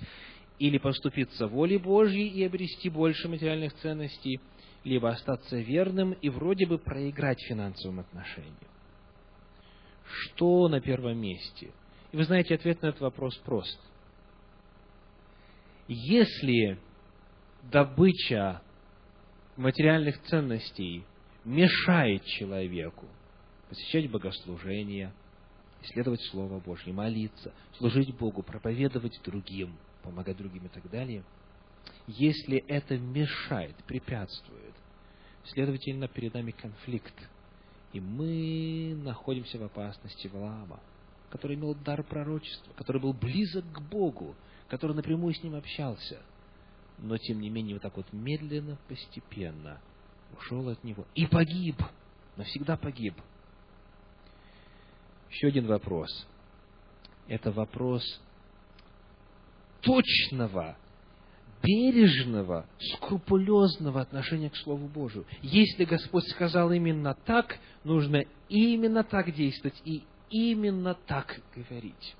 или 0.59 0.77
поступиться 0.77 1.47
волей 1.47 1.79
Божьей 1.79 2.27
и 2.27 2.45
обрести 2.45 2.91
больше 2.91 3.27
материальных 3.27 3.73
ценностей, 3.77 4.39
либо 4.83 5.09
остаться 5.09 5.57
верным 5.57 6.11
и 6.11 6.29
вроде 6.29 6.67
бы 6.67 6.77
проиграть 6.77 7.41
финансовым 7.41 8.01
отношениям. 8.01 8.53
Что 10.05 10.67
на 10.67 10.79
первом 10.79 11.17
месте? 11.17 11.71
И 12.11 12.17
вы 12.17 12.23
знаете, 12.23 12.53
ответ 12.53 12.83
на 12.83 12.87
этот 12.87 13.01
вопрос 13.01 13.35
прост. 13.37 13.79
Если 15.87 16.77
добыча 17.71 18.61
материальных 19.57 20.21
ценностей 20.23 21.03
мешает 21.45 22.23
человеку 22.25 23.07
посещать 23.69 24.09
богослужения, 24.09 25.13
исследовать 25.83 26.21
Слово 26.31 26.59
Божье, 26.59 26.93
молиться, 26.93 27.53
служить 27.77 28.15
Богу, 28.15 28.43
проповедовать 28.43 29.19
другим, 29.23 29.75
помогать 30.01 30.37
другим 30.37 30.65
и 30.65 30.69
так 30.69 30.89
далее, 30.89 31.23
если 32.07 32.57
это 32.67 32.97
мешает, 32.97 33.75
препятствует, 33.85 34.73
следовательно, 35.45 36.07
перед 36.07 36.33
нами 36.33 36.51
конфликт, 36.51 37.13
и 37.91 37.99
мы 37.99 38.95
находимся 39.03 39.57
в 39.59 39.63
опасности 39.63 40.27
Валаама, 40.27 40.79
который 41.29 41.55
имел 41.55 41.75
дар 41.75 42.03
пророчества, 42.03 42.71
который 42.73 43.01
был 43.01 43.13
близок 43.13 43.65
к 43.71 43.81
Богу, 43.81 44.35
который 44.67 44.95
напрямую 44.95 45.33
с 45.33 45.43
ним 45.43 45.55
общался, 45.55 46.21
но 46.97 47.17
тем 47.17 47.41
не 47.41 47.49
менее 47.49 47.75
вот 47.75 47.81
так 47.81 47.97
вот 47.97 48.11
медленно, 48.11 48.77
постепенно 48.87 49.79
ушел 50.37 50.69
от 50.69 50.83
него 50.83 51.05
и 51.15 51.25
погиб, 51.27 51.81
навсегда 52.37 52.77
погиб– 52.77 53.15
еще 55.33 55.47
один 55.47 55.65
вопрос. 55.65 56.27
Это 57.27 57.51
вопрос 57.51 58.03
точного, 59.81 60.77
бережного, 61.63 62.67
скрупулезного 62.93 64.01
отношения 64.01 64.51
к 64.51 64.55
Слову 64.57 64.87
Божию. 64.87 65.25
Если 65.41 65.85
Господь 65.85 66.27
сказал 66.29 66.71
именно 66.71 67.15
так, 67.25 67.57
нужно 67.83 68.23
именно 68.47 69.03
так 69.03 69.33
действовать 69.33 69.81
и 69.85 70.03
именно 70.29 70.93
так 70.93 71.41
говорить. 71.55 72.15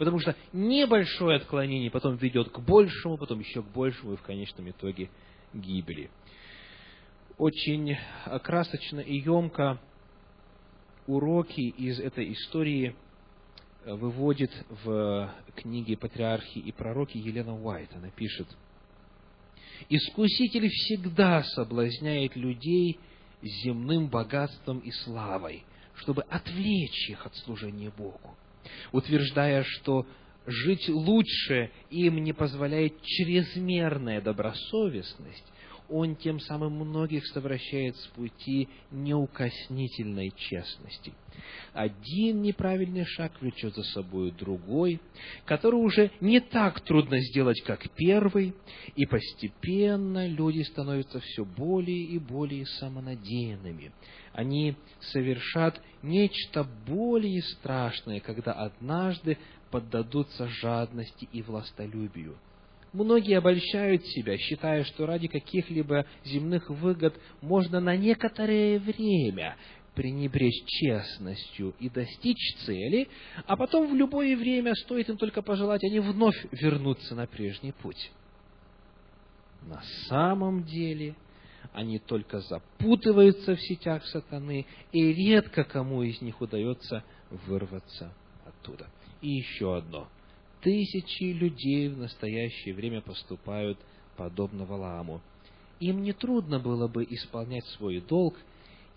Потому 0.00 0.18
что 0.18 0.34
небольшое 0.54 1.36
отклонение 1.36 1.90
потом 1.90 2.16
ведет 2.16 2.48
к 2.48 2.58
большему, 2.58 3.18
потом 3.18 3.38
еще 3.40 3.62
к 3.62 3.66
большему 3.66 4.14
и 4.14 4.16
в 4.16 4.22
конечном 4.22 4.70
итоге 4.70 5.10
гибели. 5.52 6.08
Очень 7.36 7.98
красочно 8.42 9.00
и 9.00 9.18
емко 9.18 9.78
уроки 11.06 11.60
из 11.60 12.00
этой 12.00 12.32
истории 12.32 12.96
э, 13.84 13.92
выводит 13.92 14.50
в 14.70 15.34
книге 15.56 15.98
«Патриархи 15.98 16.60
и 16.60 16.72
пророки» 16.72 17.18
Елена 17.18 17.54
Уайт. 17.62 17.90
Она 17.94 18.08
пишет, 18.08 18.48
«Искуситель 19.90 20.70
всегда 20.70 21.42
соблазняет 21.42 22.36
людей 22.36 22.98
земным 23.42 24.08
богатством 24.08 24.78
и 24.78 24.92
славой, 24.92 25.62
чтобы 25.96 26.22
отвлечь 26.22 27.10
их 27.10 27.26
от 27.26 27.36
служения 27.36 27.92
Богу, 27.94 28.34
утверждая, 28.92 29.64
что 29.64 30.06
жить 30.46 30.88
лучше 30.88 31.70
им 31.90 32.22
не 32.22 32.32
позволяет 32.32 33.00
чрезмерная 33.02 34.20
добросовестность, 34.20 35.44
он 35.90 36.16
тем 36.16 36.40
самым 36.40 36.74
многих 36.74 37.26
совращает 37.26 37.96
с 37.96 38.06
пути 38.08 38.68
неукоснительной 38.90 40.32
честности. 40.36 41.12
Один 41.72 42.42
неправильный 42.42 43.04
шаг 43.04 43.32
влечет 43.40 43.74
за 43.74 43.82
собой 43.82 44.30
другой, 44.30 45.00
который 45.44 45.76
уже 45.76 46.10
не 46.20 46.40
так 46.40 46.80
трудно 46.82 47.20
сделать, 47.20 47.60
как 47.62 47.88
первый, 47.96 48.54
и 48.94 49.06
постепенно 49.06 50.26
люди 50.26 50.62
становятся 50.62 51.20
все 51.20 51.44
более 51.44 52.04
и 52.04 52.18
более 52.18 52.66
самонадеянными. 52.66 53.92
Они 54.32 54.76
совершат 55.00 55.80
нечто 56.02 56.64
более 56.86 57.42
страшное, 57.42 58.20
когда 58.20 58.52
однажды 58.52 59.38
поддадутся 59.70 60.48
жадности 60.48 61.28
и 61.32 61.42
властолюбию– 61.42 62.36
Многие 62.92 63.38
обольщают 63.38 64.04
себя, 64.06 64.36
считая, 64.36 64.82
что 64.82 65.06
ради 65.06 65.28
каких-либо 65.28 66.06
земных 66.24 66.68
выгод 66.70 67.14
можно 67.40 67.80
на 67.80 67.96
некоторое 67.96 68.80
время 68.80 69.56
пренебречь 69.94 70.64
честностью 70.66 71.74
и 71.78 71.88
достичь 71.88 72.56
цели, 72.64 73.08
а 73.46 73.56
потом 73.56 73.92
в 73.92 73.94
любое 73.94 74.36
время, 74.36 74.74
стоит 74.74 75.08
им 75.08 75.16
только 75.18 75.42
пожелать, 75.42 75.84
они 75.84 76.00
вновь 76.00 76.36
вернутся 76.52 77.14
на 77.14 77.26
прежний 77.26 77.72
путь. 77.72 78.10
На 79.62 79.82
самом 80.08 80.64
деле 80.64 81.14
они 81.72 81.98
только 81.98 82.40
запутываются 82.40 83.54
в 83.54 83.60
сетях 83.60 84.04
сатаны, 84.06 84.66
и 84.90 85.12
редко 85.12 85.62
кому 85.62 86.02
из 86.02 86.20
них 86.22 86.40
удается 86.40 87.04
вырваться 87.30 88.12
оттуда. 88.46 88.88
И 89.20 89.28
еще 89.28 89.76
одно– 89.76 90.08
Тысячи 90.60 91.24
людей 91.32 91.88
в 91.88 91.98
настоящее 91.98 92.74
время 92.74 93.00
поступают 93.00 93.78
подобно 94.16 94.66
Валааму. 94.66 95.22
Им 95.80 96.02
не 96.02 96.12
трудно 96.12 96.58
было 96.58 96.86
бы 96.86 97.04
исполнять 97.08 97.64
свой 97.78 98.00
долг, 98.00 98.36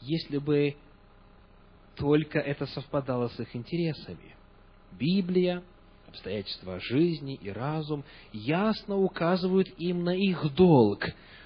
если 0.02 0.38
бы 0.40 0.76
только 1.96 2.40
это 2.40 2.66
совпадало 2.66 3.30
с 3.30 3.40
их 3.40 3.56
интересами. 3.56 4.36
Библия, 5.00 5.64
обстоятельства 6.10 6.82
жизни 6.82 7.36
и 7.36 7.50
разум 7.50 8.04
ясно 8.34 8.98
указывают 8.98 9.70
им 9.78 10.04
на 10.04 10.16
их 10.16 10.54
долг, 10.56 11.06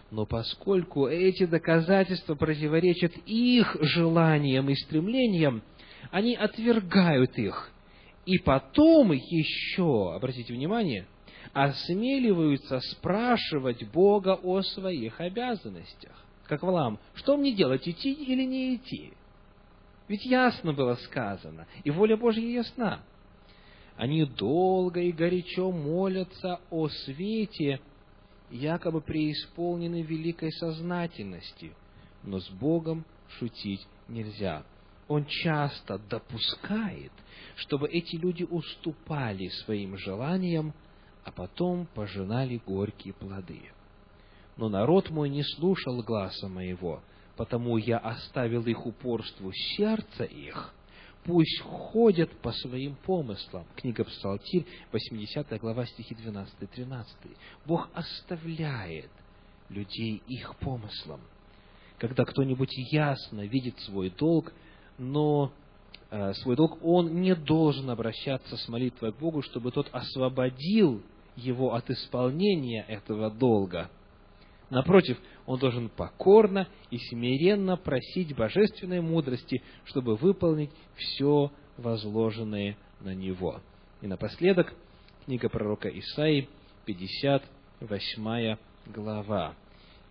но 0.10 0.26
поскольку 0.26 1.08
эти 1.08 1.46
доказательства 1.46 2.34
противоречат 2.34 3.14
их 3.28 3.78
желаниям 3.82 4.68
и 4.70 4.76
стремлениям, 4.76 5.62
они 6.10 6.36
отвергают 6.36 7.38
их 7.38 7.72
и 8.28 8.40
потом 8.40 9.14
еще, 9.14 10.14
обратите 10.14 10.54
внимание, 10.54 11.08
осмеливаются 11.54 12.82
спрашивать 12.82 13.90
Бога 13.90 14.38
о 14.44 14.62
своих 14.62 15.22
обязанностях. 15.22 16.26
Как 16.44 16.62
Валам, 16.62 17.00
что 17.16 17.38
мне 17.38 17.54
делать, 17.54 17.88
идти 17.88 18.12
или 18.12 18.44
не 18.44 18.76
идти? 18.76 19.14
Ведь 20.10 20.26
ясно 20.26 20.74
было 20.74 20.96
сказано, 20.96 21.68
и 21.86 21.90
воля 21.90 22.18
Божья 22.18 22.46
ясна. 22.46 23.00
Они 23.96 24.26
долго 24.26 25.00
и 25.00 25.14
горячо 25.14 25.72
молятся 25.72 26.60
о 26.70 26.90
свете, 26.90 27.80
якобы 28.52 29.00
преисполнены 29.00 30.02
великой 30.02 30.52
сознательности, 30.52 31.72
но 32.24 32.42
с 32.42 32.50
Богом 32.50 33.06
шутить 33.40 33.88
нельзя. 34.10 34.66
Он 35.08 35.26
часто 35.26 35.98
допускает, 35.98 37.12
чтобы 37.56 37.88
эти 37.88 38.16
люди 38.16 38.44
уступали 38.44 39.48
своим 39.66 39.98
желаниям, 39.98 40.74
а 41.24 41.32
потом 41.32 41.88
пожинали 41.94 42.62
горькие 42.66 43.14
плоды. 43.14 43.62
Но 44.58 44.70
народ 44.70 45.10
мой 45.10 45.30
не 45.30 45.44
слушал 45.44 46.02
гласа 46.02 46.48
моего, 46.48 47.02
потому 47.36 47.78
я 47.78 47.98
оставил 48.00 48.66
их 48.66 48.86
упорству 48.86 49.52
сердца 49.54 50.24
их, 50.24 50.74
пусть 51.24 51.62
ходят 51.62 52.32
по 52.42 52.52
своим 52.52 52.96
помыслам. 52.96 53.66
Книга 53.76 54.04
Псалтирь, 54.04 54.66
80 54.92 55.60
глава, 55.60 55.86
стихи 55.86 56.16
12-13. 56.16 57.06
Бог 57.66 57.90
оставляет 57.94 59.12
людей 59.70 60.22
их 60.28 60.56
помыслам. 60.58 61.22
Когда 61.98 62.26
кто-нибудь 62.26 62.72
ясно 62.92 63.46
видит 63.46 63.80
свой 63.82 64.10
долг, 64.10 64.54
но 64.98 65.52
Э, 66.10 66.34
свой 66.36 66.56
долг, 66.56 66.78
он 66.84 67.22
не 67.22 67.36
должен 67.36 67.90
обращаться 67.90 68.56
с 68.56 68.68
молитвой 68.70 69.12
к 69.12 69.18
Богу, 69.18 69.42
чтобы 69.42 69.72
тот 69.72 69.90
освободил 69.92 71.02
его 71.36 71.74
от 71.74 71.90
исполнения 71.90 72.86
этого 72.88 73.30
долга. 73.30 73.90
Напротив, 74.70 75.18
он 75.46 75.60
должен 75.60 75.90
покорно 75.90 76.68
и 76.92 76.98
смиренно 76.98 77.76
просить 77.78 78.36
божественной 78.36 79.02
мудрости, 79.02 79.62
чтобы 79.86 80.16
выполнить 80.16 80.72
все 80.96 81.52
возложенное 81.78 82.78
на 83.02 83.14
него. 83.14 83.62
И 84.02 84.08
напоследок, 84.08 84.74
книга 85.26 85.50
пророка 85.50 85.90
Исаии, 85.90 86.48
58 86.86 88.58
глава. 88.88 89.56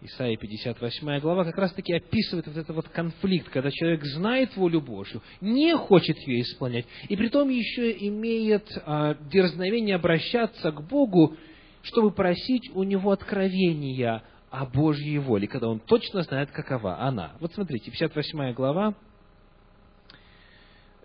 Исайя 0.02 0.36
58 0.36 1.20
глава 1.20 1.44
как 1.44 1.56
раз-таки 1.56 1.94
описывает 1.94 2.46
вот 2.46 2.56
этот 2.56 2.76
вот 2.76 2.88
конфликт, 2.88 3.48
когда 3.48 3.70
человек 3.70 4.04
знает 4.04 4.54
волю 4.54 4.82
Божью, 4.82 5.22
не 5.40 5.74
хочет 5.74 6.18
ее 6.18 6.42
исполнять, 6.42 6.84
и 7.08 7.16
при 7.16 7.28
том 7.28 7.48
еще 7.48 7.92
имеет 8.06 8.68
а, 8.84 9.14
дерзновение 9.30 9.96
обращаться 9.96 10.70
к 10.70 10.86
Богу, 10.86 11.36
чтобы 11.82 12.10
просить 12.10 12.70
у 12.74 12.82
него 12.82 13.10
откровения 13.10 14.22
о 14.50 14.66
Божьей 14.66 15.18
воле, 15.18 15.48
когда 15.48 15.68
он 15.68 15.80
точно 15.80 16.22
знает, 16.22 16.50
какова 16.50 17.00
она. 17.00 17.32
Вот 17.40 17.54
смотрите, 17.54 17.90
58 17.90 18.52
глава, 18.52 18.94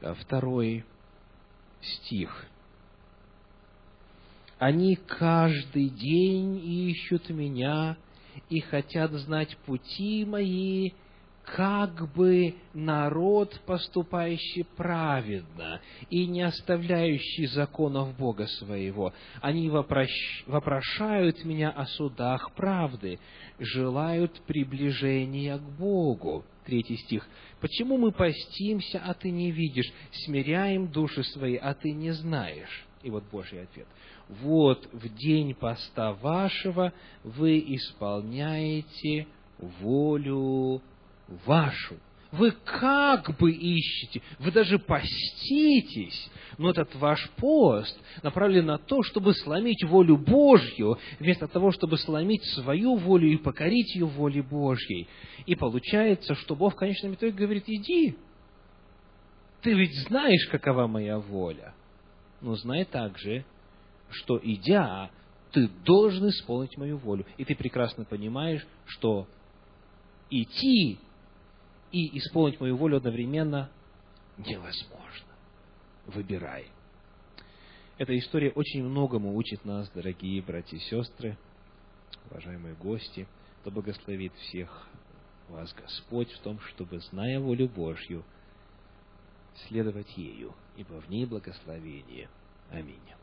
а, 0.02 0.16
второй 0.16 0.84
стих. 1.82 2.46
«Они 4.60 4.96
каждый 4.96 5.90
день 5.90 6.58
ищут 6.90 7.30
меня, 7.30 7.98
и 8.50 8.60
хотят 8.60 9.12
знать 9.12 9.56
пути 9.66 10.26
мои, 10.26 10.92
как 11.44 12.14
бы 12.14 12.56
народ, 12.74 13.60
поступающий 13.66 14.64
праведно 14.78 15.82
и 16.10 16.26
не 16.26 16.44
оставляющий 16.44 17.48
законов 17.48 18.16
Бога 18.18 18.48
своего. 18.48 19.14
Они 19.42 19.70
вопрошают 19.70 21.44
меня 21.44 21.72
о 21.72 21.86
судах 21.88 22.54
правды, 22.54 23.20
желают 23.60 24.40
приближения 24.42 25.58
к 25.58 25.64
Богу. 25.78 26.46
Третий 26.66 26.98
стих. 26.98 27.28
«Почему 27.60 27.98
мы 27.98 28.12
постимся, 28.12 29.02
а 29.04 29.14
ты 29.16 29.32
не 29.32 29.52
видишь, 29.52 29.92
смиряем 30.26 30.88
души 30.88 31.24
свои, 31.24 31.56
а 31.56 31.74
ты 31.74 31.92
не 31.92 32.12
знаешь?» 32.12 32.86
И 33.02 33.10
вот 33.10 33.24
Божий 33.32 33.64
ответ 33.64 33.88
вот 34.40 34.88
в 34.94 35.14
день 35.16 35.54
поста 35.54 36.14
вашего 36.14 36.94
вы 37.24 37.60
исполняете 37.76 39.28
волю 39.60 40.82
вашу. 41.46 41.98
Вы 42.32 42.52
как 42.52 43.38
бы 43.38 43.52
ищете, 43.52 44.22
вы 44.40 44.54
даже 44.54 44.80
поститесь, 44.80 46.32
но 46.58 46.70
этот 46.70 46.96
ваш 46.96 47.30
пост 47.32 48.00
направлен 48.24 48.68
на 48.68 48.78
то, 48.78 49.04
чтобы 49.04 49.34
сломить 49.34 49.84
волю 49.84 50.16
Божью, 50.16 50.98
вместо 51.20 51.50
того, 51.50 51.72
чтобы 51.72 51.98
сломить 51.98 52.44
свою 52.54 52.96
волю 52.96 53.28
и 53.28 53.36
покорить 53.36 53.94
ее 53.96 54.06
воле 54.06 54.42
Божьей. 54.42 55.10
И 55.46 55.56
получается, 55.56 56.36
что 56.36 56.56
Бог 56.56 56.74
в 56.74 56.78
конечном 56.78 57.16
итоге 57.16 57.34
говорит, 57.34 57.66
иди, 57.68 58.16
ты 59.62 59.74
ведь 59.74 59.94
знаешь, 60.08 60.48
какова 60.50 60.88
моя 60.88 61.20
воля. 61.20 61.74
Но 62.40 62.56
знай 62.56 62.86
также, 62.86 63.44
что 64.12 64.40
идя, 64.42 65.10
ты 65.52 65.68
должен 65.86 66.30
исполнить 66.30 66.78
мою 66.78 66.98
волю. 66.98 67.26
И 67.38 67.46
ты 67.46 67.56
прекрасно 67.56 68.06
понимаешь, 68.06 68.66
что 68.86 69.28
идти 70.30 71.00
и 71.92 72.18
исполнить 72.18 72.60
мою 72.60 72.78
волю 72.78 72.98
одновременно 72.98 73.70
невозможно. 74.38 75.28
Выбирай. 76.06 76.68
Эта 77.98 78.18
история 78.18 78.52
очень 78.52 78.84
многому 78.84 79.36
учит 79.36 79.64
нас, 79.66 79.90
дорогие 79.92 80.42
братья 80.42 80.76
и 80.76 80.80
сестры, 80.80 81.38
уважаемые 82.30 82.76
гости. 82.76 83.28
Да 83.64 83.70
благословит 83.70 84.34
всех 84.34 84.88
вас 85.50 85.72
Господь 85.74 86.32
в 86.32 86.40
том, 86.40 86.60
чтобы, 86.62 87.00
зная 87.00 87.40
волю 87.40 87.68
Божью, 87.68 88.24
следовать 89.68 90.18
ею, 90.18 90.56
ибо 90.78 91.00
в 91.02 91.10
ней 91.10 91.26
благословение. 91.26 92.30
Аминь. 92.72 93.21